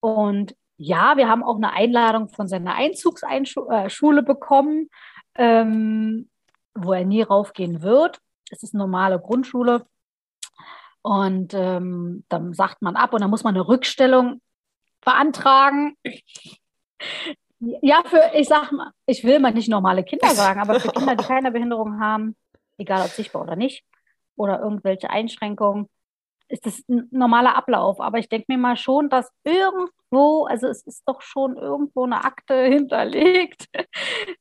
[0.00, 4.90] Und ja, wir haben auch eine Einladung von seiner Einzugsschule äh, bekommen.
[5.36, 6.28] Ähm,
[6.74, 8.20] wo er nie raufgehen wird.
[8.50, 9.86] Es ist eine normale Grundschule.
[11.02, 14.40] Und ähm, dann sagt man ab und dann muss man eine Rückstellung
[15.02, 15.96] beantragen.
[17.58, 21.16] Ja, für, ich sag mal, ich will mal nicht normale Kinder sagen, aber für Kinder,
[21.16, 22.36] die keine Behinderung haben,
[22.78, 23.84] egal ob sichtbar oder nicht,
[24.36, 25.88] oder irgendwelche Einschränkungen,
[26.50, 28.00] ist das ein normaler Ablauf.
[28.00, 32.24] Aber ich denke mir mal schon, dass irgendwo, also es ist doch schon irgendwo eine
[32.24, 33.66] Akte hinterlegt,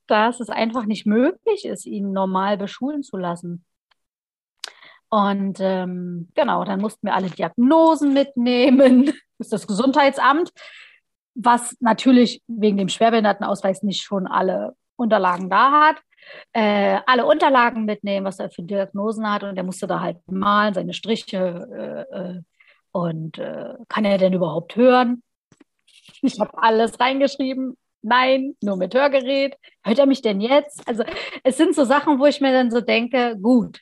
[0.07, 3.66] dass es einfach nicht möglich ist, ihn normal beschulen zu lassen.
[5.10, 9.05] Und ähm, genau, dann mussten wir alle Diagnosen mitnehmen.
[9.05, 9.16] Das
[9.47, 10.51] ist das Gesundheitsamt,
[11.34, 16.01] was natürlich wegen dem Schwerbehindertenausweis nicht schon alle Unterlagen da hat
[16.54, 19.44] äh, alle Unterlagen mitnehmen, was er für Diagnosen hat.
[19.44, 22.08] Und er musste da halt malen, seine Striche.
[22.12, 22.42] Äh, äh,
[22.92, 25.24] und äh, kann er denn überhaupt hören?
[26.22, 27.78] Ich habe alles reingeschrieben.
[28.02, 29.58] Nein, nur mit Hörgerät.
[29.84, 30.88] Hört er mich denn jetzt?
[30.88, 31.04] Also
[31.44, 33.82] es sind so Sachen, wo ich mir dann so denke, gut.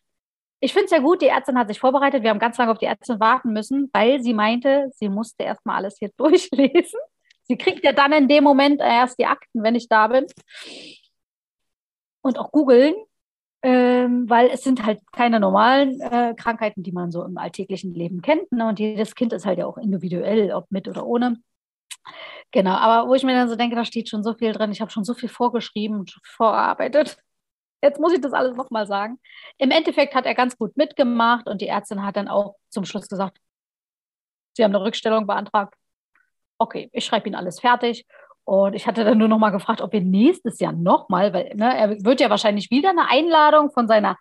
[0.59, 2.23] Ich finde es ja gut, die Ärztin hat sich vorbereitet.
[2.23, 5.77] Wir haben ganz lange auf die Ärztin warten müssen, weil sie meinte, sie musste erstmal
[5.77, 6.99] alles hier durchlesen.
[7.43, 10.25] Sie kriegt ja dann in dem Moment erst die Akten, wenn ich da bin
[12.27, 12.95] und auch googeln,
[13.63, 18.21] ähm, weil es sind halt keine normalen äh, Krankheiten, die man so im alltäglichen Leben
[18.21, 18.51] kennt.
[18.51, 18.67] Ne?
[18.67, 21.37] Und jedes Kind ist halt ja auch individuell, ob mit oder ohne.
[22.51, 24.79] Genau, aber wo ich mir dann so denke, da steht schon so viel drin, ich
[24.81, 27.17] habe schon so viel vorgeschrieben und vorgearbeitet.
[27.81, 29.19] Jetzt muss ich das alles nochmal sagen.
[29.57, 33.07] Im Endeffekt hat er ganz gut mitgemacht und die Ärztin hat dann auch zum Schluss
[33.07, 33.37] gesagt,
[34.55, 35.75] Sie haben eine Rückstellung beantragt.
[36.57, 38.05] Okay, ich schreibe Ihnen alles fertig.
[38.47, 41.53] Und ich hatte dann nur noch mal gefragt, ob wir nächstes Jahr noch mal, weil
[41.55, 44.17] ne, er wird ja wahrscheinlich wieder eine Einladung von seiner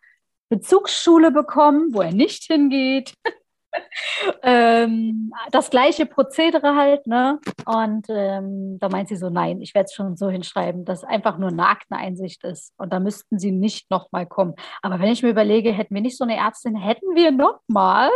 [0.49, 3.15] Bezugsschule bekommen, wo er nicht hingeht.
[4.43, 7.39] ähm, das gleiche Prozedere halt, ne?
[7.67, 11.39] Und ähm, da meint sie so, nein, ich werde es schon so hinschreiben, dass einfach
[11.39, 12.73] nur eine Akteneinsicht ist.
[12.79, 14.55] Und da müssten sie nicht noch mal kommen.
[14.83, 18.11] Aber wenn ich mir überlege, hätten wir nicht so eine Ärztin, hätten wir noch mal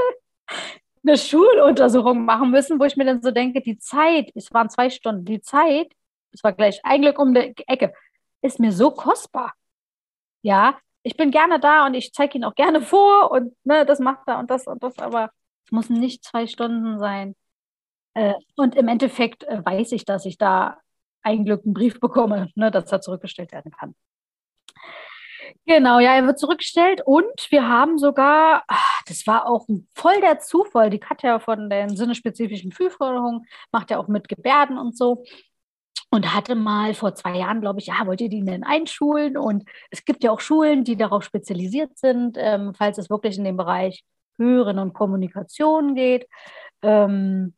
[1.07, 4.91] eine Schuluntersuchung machen müssen, wo ich mir dann so denke, die Zeit, es waren zwei
[4.91, 5.93] Stunden, die Zeit,
[6.33, 7.93] es war gleich ein Glück um die Ecke,
[8.43, 9.55] ist mir so kostbar.
[10.43, 13.99] Ja, ich bin gerne da und ich zeige ihn auch gerne vor und ne, das
[13.99, 15.31] macht er und das und das, aber
[15.65, 17.37] es muss nicht zwei Stunden sein.
[18.15, 20.79] Äh, und im Endeffekt äh, weiß ich, dass ich da
[21.23, 23.95] ein Glück einen Brief bekomme, ne, dass er zurückgestellt werden kann.
[25.67, 30.39] Genau, ja, er wird zurückgestellt und wir haben sogar, ach, das war auch voll der
[30.39, 35.25] Zufall, die Katja von den sinnespezifischen Fühlförderungen macht ja auch mit Gebärden und so
[36.11, 39.37] und hatte mal vor zwei Jahren, glaube ich, ja, wollt ihr die denn einschulen?
[39.37, 43.45] Und es gibt ja auch Schulen, die darauf spezialisiert sind, ähm, falls es wirklich in
[43.45, 44.05] den Bereich
[44.37, 46.27] Hören und Kommunikation geht.
[46.83, 47.55] Ähm,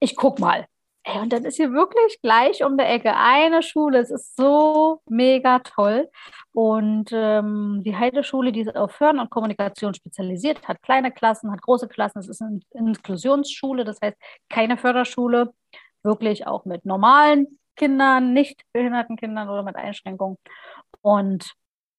[0.00, 0.66] ich guck mal.
[1.04, 3.98] Ey, und dann ist hier wirklich gleich um der Ecke eine Schule.
[4.00, 6.10] Es ist so mega toll.
[6.52, 11.88] Und ähm, die Heideschule, die auf Hören und Kommunikation spezialisiert, hat kleine Klassen, hat große
[11.88, 12.18] Klassen.
[12.18, 14.18] Es ist eine Inklusionsschule, das heißt
[14.50, 15.54] keine Förderschule,
[16.02, 20.36] wirklich auch mit normalen Kindern, nicht behinderten Kindern oder mit Einschränkungen.
[21.00, 21.54] Und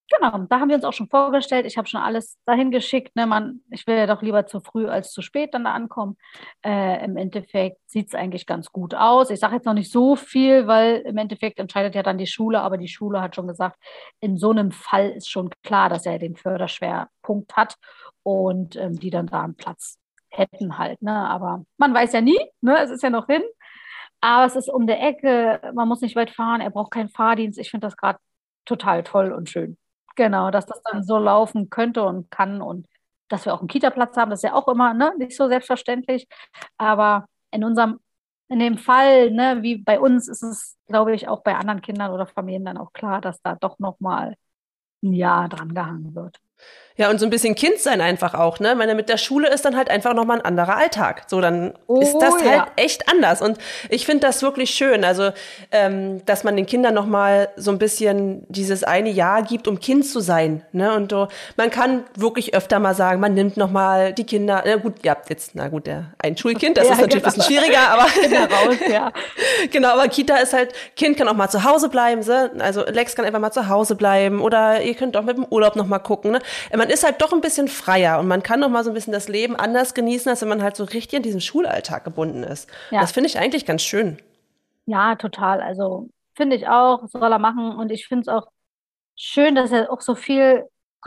[0.09, 1.65] genau, da haben wir uns auch schon vorgestellt.
[1.65, 3.15] Ich habe schon alles dahin geschickt.
[3.15, 3.25] Ne?
[3.25, 6.17] Man, ich will ja doch lieber zu früh als zu spät dann da ankommen.
[6.63, 9.29] Äh, Im Endeffekt sieht es eigentlich ganz gut aus.
[9.29, 12.61] Ich sage jetzt noch nicht so viel, weil im Endeffekt entscheidet ja dann die Schule,
[12.61, 13.77] aber die Schule hat schon gesagt,
[14.19, 17.75] in so einem Fall ist schon klar, dass er den Förderschwerpunkt hat
[18.23, 19.97] und ähm, die dann da einen Platz
[20.29, 21.01] hätten halt.
[21.01, 21.11] Ne?
[21.11, 22.77] Aber man weiß ja nie, ne?
[22.79, 23.41] es ist ja noch hin.
[24.21, 27.59] Aber es ist um der Ecke, man muss nicht weit fahren, er braucht keinen Fahrdienst.
[27.59, 28.19] Ich finde das gerade
[28.65, 29.77] total toll und schön.
[30.15, 32.87] Genau, dass das dann so laufen könnte und kann und
[33.29, 36.27] dass wir auch einen Kita-Platz haben, das ist ja auch immer ne, nicht so selbstverständlich.
[36.77, 37.99] Aber in unserem,
[38.49, 42.11] in dem Fall, ne, wie bei uns, ist es, glaube ich, auch bei anderen Kindern
[42.11, 44.35] oder Familien dann auch klar, dass da doch nochmal
[45.03, 46.39] ein Jahr dran gehangen wird.
[46.99, 48.73] Ja, und so ein bisschen Kind sein einfach auch, ne?
[48.75, 51.23] Wenn er mit der Schule ist, dann halt einfach nochmal ein anderer Alltag.
[51.27, 52.49] So, dann oh, ist das ja.
[52.49, 53.41] halt echt anders.
[53.41, 53.57] Und
[53.87, 55.05] ich finde das wirklich schön.
[55.05, 55.31] Also,
[55.71, 60.07] ähm, dass man den Kindern nochmal so ein bisschen dieses eine Jahr gibt, um Kind
[60.07, 60.65] zu sein.
[60.73, 60.93] Ne?
[60.93, 64.95] Und so, man kann wirklich öfter mal sagen, man nimmt nochmal die Kinder, na gut,
[65.05, 67.33] ja, jetzt, na gut, der, ein Schulkind, das ja, ist natürlich genau.
[67.33, 68.03] ein bisschen schwieriger, aber
[68.53, 69.13] raus, ja.
[69.71, 72.33] genau, aber Kita ist halt, Kind kann auch mal zu Hause bleiben, so.
[72.33, 75.77] also Lex kann einfach mal zu Hause bleiben oder ihr könnt auch mit dem Urlaub
[75.77, 76.31] nochmal gucken.
[76.31, 76.39] Ne?
[76.75, 79.13] Man ist halt doch ein bisschen freier und man kann noch mal so ein bisschen
[79.13, 82.69] das Leben anders genießen, als wenn man halt so richtig in diesem Schulalltag gebunden ist.
[82.91, 83.01] Ja.
[83.01, 84.17] Das finde ich eigentlich ganz schön.
[84.85, 85.61] Ja, total.
[85.61, 87.75] Also finde ich auch, soll er machen.
[87.75, 88.47] Und ich finde es auch
[89.15, 90.65] schön, dass er auch so viel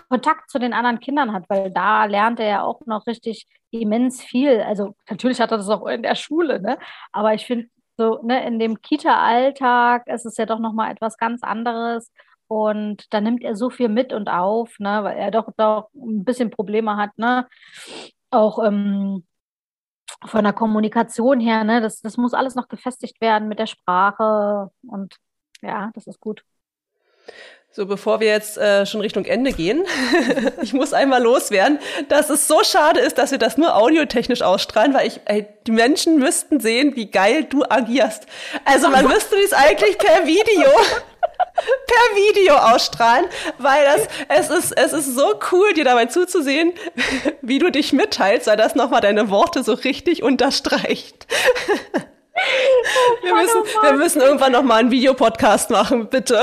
[0.09, 4.23] Kontakt zu den anderen Kindern hat, weil da lernt er ja auch noch richtig immens
[4.23, 4.61] viel.
[4.63, 6.79] Also natürlich hat er das auch in der Schule, ne?
[7.13, 7.69] Aber ich finde
[7.99, 12.11] so, ne, in dem Kita-Alltag ist es ja doch noch mal etwas ganz anderes.
[12.53, 16.23] Und da nimmt er so viel mit und auf, ne, weil er doch, doch ein
[16.23, 17.49] bisschen Probleme hat, ne?
[18.31, 19.25] Auch ähm,
[20.27, 21.81] von der Kommunikation her, ne?
[21.81, 24.71] Das, das muss alles noch gefestigt werden mit der Sprache.
[24.87, 25.17] Und
[25.63, 26.45] ja, das ist gut.
[27.71, 29.87] So, bevor wir jetzt äh, schon Richtung Ende gehen,
[30.63, 31.79] ich muss einmal loswerden,
[32.11, 35.73] dass es so schade ist, dass wir das nur audiotechnisch ausstrahlen, weil ich, ey, die
[35.73, 38.27] Menschen müssten sehen, wie geil du agierst.
[38.67, 40.69] Also man müsste dies eigentlich per Video
[41.87, 43.27] per Video ausstrahlen,
[43.59, 46.73] weil das, es ist, es ist so cool, dir dabei zuzusehen,
[47.43, 51.27] wie du dich mitteilst, weil das nochmal deine Worte so richtig unterstreicht.
[53.23, 56.41] Wir müssen, wir müssen irgendwann nochmal einen Videopodcast machen, bitte.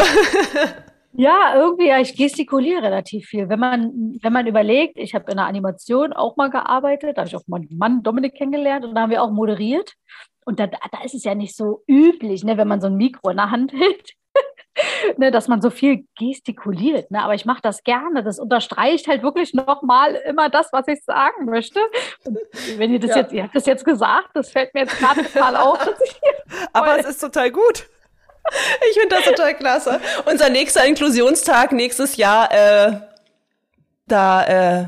[1.13, 3.49] Ja, irgendwie, ja, ich gestikuliere relativ viel.
[3.49, 7.27] Wenn man, wenn man überlegt, ich habe in der Animation auch mal gearbeitet, da habe
[7.27, 9.95] ich auch meinen Mann Dominik kennengelernt und da haben wir auch moderiert.
[10.45, 13.31] Und da, da ist es ja nicht so üblich, ne, wenn man so ein Mikro
[13.31, 14.13] in der Hand hält,
[15.17, 17.11] ne, dass man so viel gestikuliert.
[17.11, 17.21] Ne?
[17.23, 18.23] Aber ich mache das gerne.
[18.23, 21.79] Das unterstreicht halt wirklich nochmal immer das, was ich sagen möchte.
[22.25, 22.37] Und
[22.77, 23.17] wenn ihr das ja.
[23.17, 25.79] jetzt, ihr habt das jetzt gesagt, das fällt mir jetzt gerade total auf.
[26.73, 27.87] Aber es ist total gut.
[28.89, 29.99] Ich finde das total klasse.
[30.25, 32.93] Unser nächster Inklusionstag nächstes Jahr, äh,
[34.07, 34.45] da
[34.81, 34.87] äh,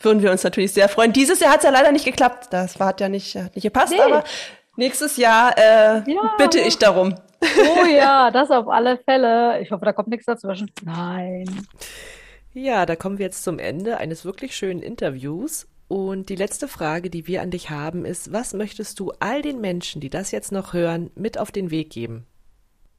[0.00, 1.12] würden wir uns natürlich sehr freuen.
[1.12, 2.48] Dieses Jahr hat es ja leider nicht geklappt.
[2.50, 4.00] Das war, hat ja nicht, hat nicht gepasst, nee.
[4.00, 4.24] aber
[4.76, 6.34] nächstes Jahr äh, ja.
[6.38, 7.14] bitte ich darum.
[7.80, 9.60] Oh ja, das auf alle Fälle.
[9.60, 10.70] Ich hoffe, da kommt nichts dazwischen.
[10.84, 11.66] Nein.
[12.52, 15.66] Ja, da kommen wir jetzt zum Ende eines wirklich schönen Interviews.
[15.88, 19.60] Und die letzte Frage, die wir an dich haben, ist, was möchtest du all den
[19.60, 22.26] Menschen, die das jetzt noch hören, mit auf den Weg geben?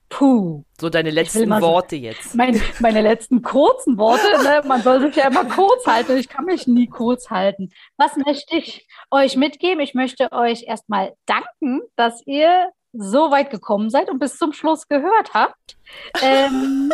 [0.10, 0.64] Puh.
[0.80, 2.34] So deine letzten Worte jetzt.
[2.36, 4.62] Mein, meine letzten kurzen Worte, ne?
[4.66, 6.18] man soll sich ja immer kurz halten.
[6.18, 7.70] Ich kann mich nie kurz halten.
[7.98, 9.82] Was möchte ich euch mitgeben?
[9.82, 14.88] Ich möchte euch erstmal danken, dass ihr so weit gekommen seid und bis zum Schluss
[14.88, 15.78] gehört habt.
[16.22, 16.92] Ähm,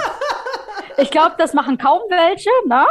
[0.98, 2.50] ich glaube, das machen kaum welche.
[2.66, 2.86] Ne?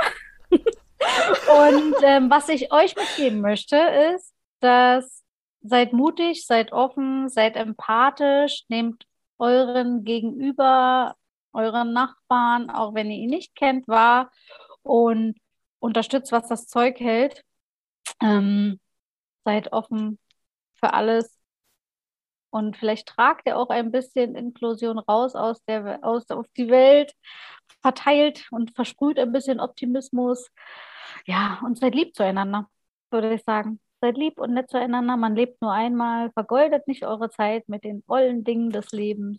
[0.50, 3.76] und ähm, was ich euch mitgeben möchte,
[4.14, 5.22] ist, dass
[5.62, 9.06] seid mutig, seid offen, seid empathisch, nehmt
[9.38, 11.16] euren Gegenüber,
[11.52, 14.30] euren Nachbarn, auch wenn ihr ihn nicht kennt, wahr
[14.82, 15.36] und
[15.78, 17.44] unterstützt, was das Zeug hält.
[18.20, 18.80] Ähm,
[19.44, 20.18] seid offen
[20.74, 21.41] für alles
[22.52, 27.14] und vielleicht tragt er auch ein bisschen Inklusion raus aus der aus auf die Welt,
[27.80, 30.50] verteilt und versprüht ein bisschen Optimismus.
[31.26, 32.68] Ja, und seid lieb zueinander,
[33.10, 33.80] würde ich sagen.
[34.02, 35.16] Seid lieb und nett zueinander.
[35.16, 36.30] Man lebt nur einmal.
[36.32, 39.38] Vergoldet nicht eure Zeit mit den vollen Dingen des Lebens.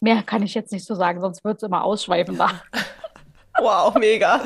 [0.00, 2.62] Mehr kann ich jetzt nicht so sagen, sonst wird es immer ausschweifender.
[3.58, 4.40] Wow, mega.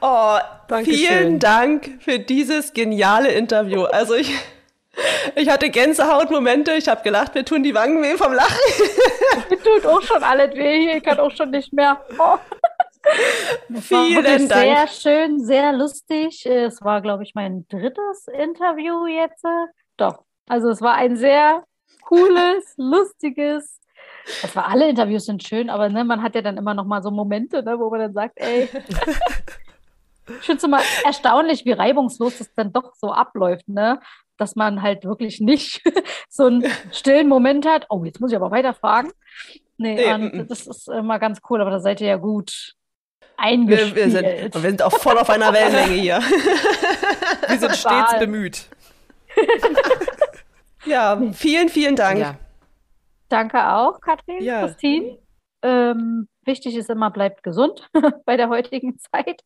[0.00, 0.94] Oh, Dankeschön.
[0.94, 3.82] vielen Dank für dieses geniale Interview.
[3.82, 4.32] Also ich,
[5.34, 8.56] ich hatte Gänsehautmomente, ich habe gelacht, mir tun die Wangen weh vom Lachen.
[9.50, 12.00] mir tut auch schon alles weh hier, ich kann auch schon nicht mehr.
[12.18, 12.38] Oh.
[13.80, 14.62] Vielen Dank.
[14.62, 16.44] Sehr schön, sehr lustig.
[16.46, 19.44] Es war, glaube ich, mein drittes Interview jetzt.
[19.96, 21.64] Doch, also es war ein sehr
[22.02, 23.80] cooles, lustiges.
[24.42, 27.02] Es war alle Interviews sind schön, aber ne, man hat ja dann immer noch mal
[27.02, 28.64] so Momente, ne, wo man dann sagt, ey,
[30.28, 34.00] ich finde es immer erstaunlich, wie reibungslos das dann doch so abläuft, ne?
[34.36, 35.82] Dass man halt wirklich nicht
[36.28, 37.86] so einen stillen Moment hat.
[37.90, 39.10] Oh, jetzt muss ich aber weiter fragen.
[39.78, 42.74] Nee, nee das ist immer ganz cool, aber da seid ihr ja gut
[43.36, 43.94] eingespielt.
[43.94, 46.20] Wir, wir, sind, wir sind auch voll auf einer Wellenlänge hier.
[47.48, 48.66] wir sind stets bemüht.
[50.86, 52.18] ja, vielen, vielen Dank.
[52.18, 52.38] Ja.
[53.28, 54.66] Danke auch, Katrin, ja.
[54.66, 55.18] Christine.
[55.62, 57.88] Ähm, wichtig ist immer, bleibt gesund
[58.24, 59.42] bei der heutigen Zeit.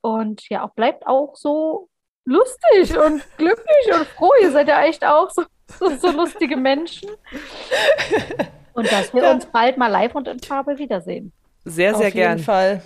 [0.00, 1.87] Und ja, bleibt auch so
[2.28, 4.30] lustig und glücklich und froh.
[4.42, 5.42] Ihr seid ja echt auch so,
[5.78, 7.10] so, so lustige Menschen.
[8.74, 9.32] Und dass wir ja.
[9.32, 11.32] uns bald mal live und in Farbe wiedersehen.
[11.64, 12.38] Sehr, sehr Auf gern.
[12.38, 12.82] Fall.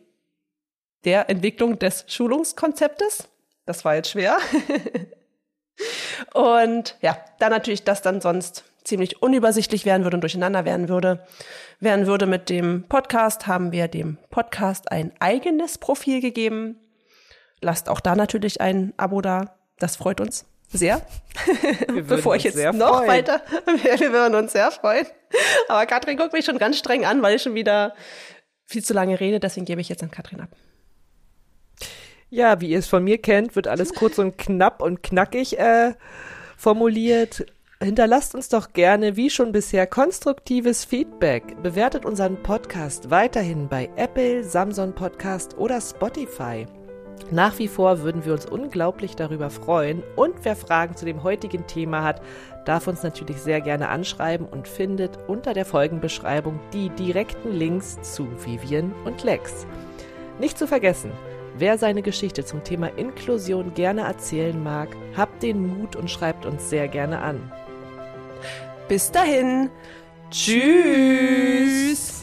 [1.05, 3.27] der Entwicklung des Schulungskonzeptes.
[3.65, 4.37] Das war jetzt schwer.
[6.33, 11.25] und ja, dann natürlich das dann sonst ziemlich unübersichtlich werden würde und durcheinander werden würde.
[11.79, 16.79] Werden würde mit dem Podcast, haben wir dem Podcast ein eigenes Profil gegeben.
[17.61, 19.55] Lasst auch da natürlich ein Abo da.
[19.79, 21.01] Das freut uns sehr.
[22.07, 23.07] Bevor ich jetzt noch freuen.
[23.07, 23.41] weiter,
[23.99, 25.05] wir würden uns sehr freuen.
[25.67, 27.95] Aber Katrin guckt mich schon ganz streng an, weil ich schon wieder
[28.65, 29.39] viel zu lange rede.
[29.39, 30.49] Deswegen gebe ich jetzt an Katrin ab.
[32.29, 35.93] Ja, wie ihr es von mir kennt, wird alles kurz und knapp und knackig äh,
[36.57, 37.45] formuliert
[37.83, 41.61] hinterlasst uns doch gerne, wie schon bisher, konstruktives Feedback.
[41.61, 46.65] Bewertet unseren Podcast weiterhin bei Apple, Samsung Podcast oder Spotify.
[47.31, 51.65] Nach wie vor würden wir uns unglaublich darüber freuen und wer Fragen zu dem heutigen
[51.65, 52.21] Thema hat,
[52.65, 58.27] darf uns natürlich sehr gerne anschreiben und findet unter der Folgenbeschreibung die direkten Links zu
[58.45, 59.65] Vivian und Lex.
[60.39, 61.11] Nicht zu vergessen,
[61.57, 66.69] wer seine Geschichte zum Thema Inklusion gerne erzählen mag, habt den Mut und schreibt uns
[66.69, 67.51] sehr gerne an.
[68.87, 69.69] Bis dahin.
[70.29, 72.22] Tschüss.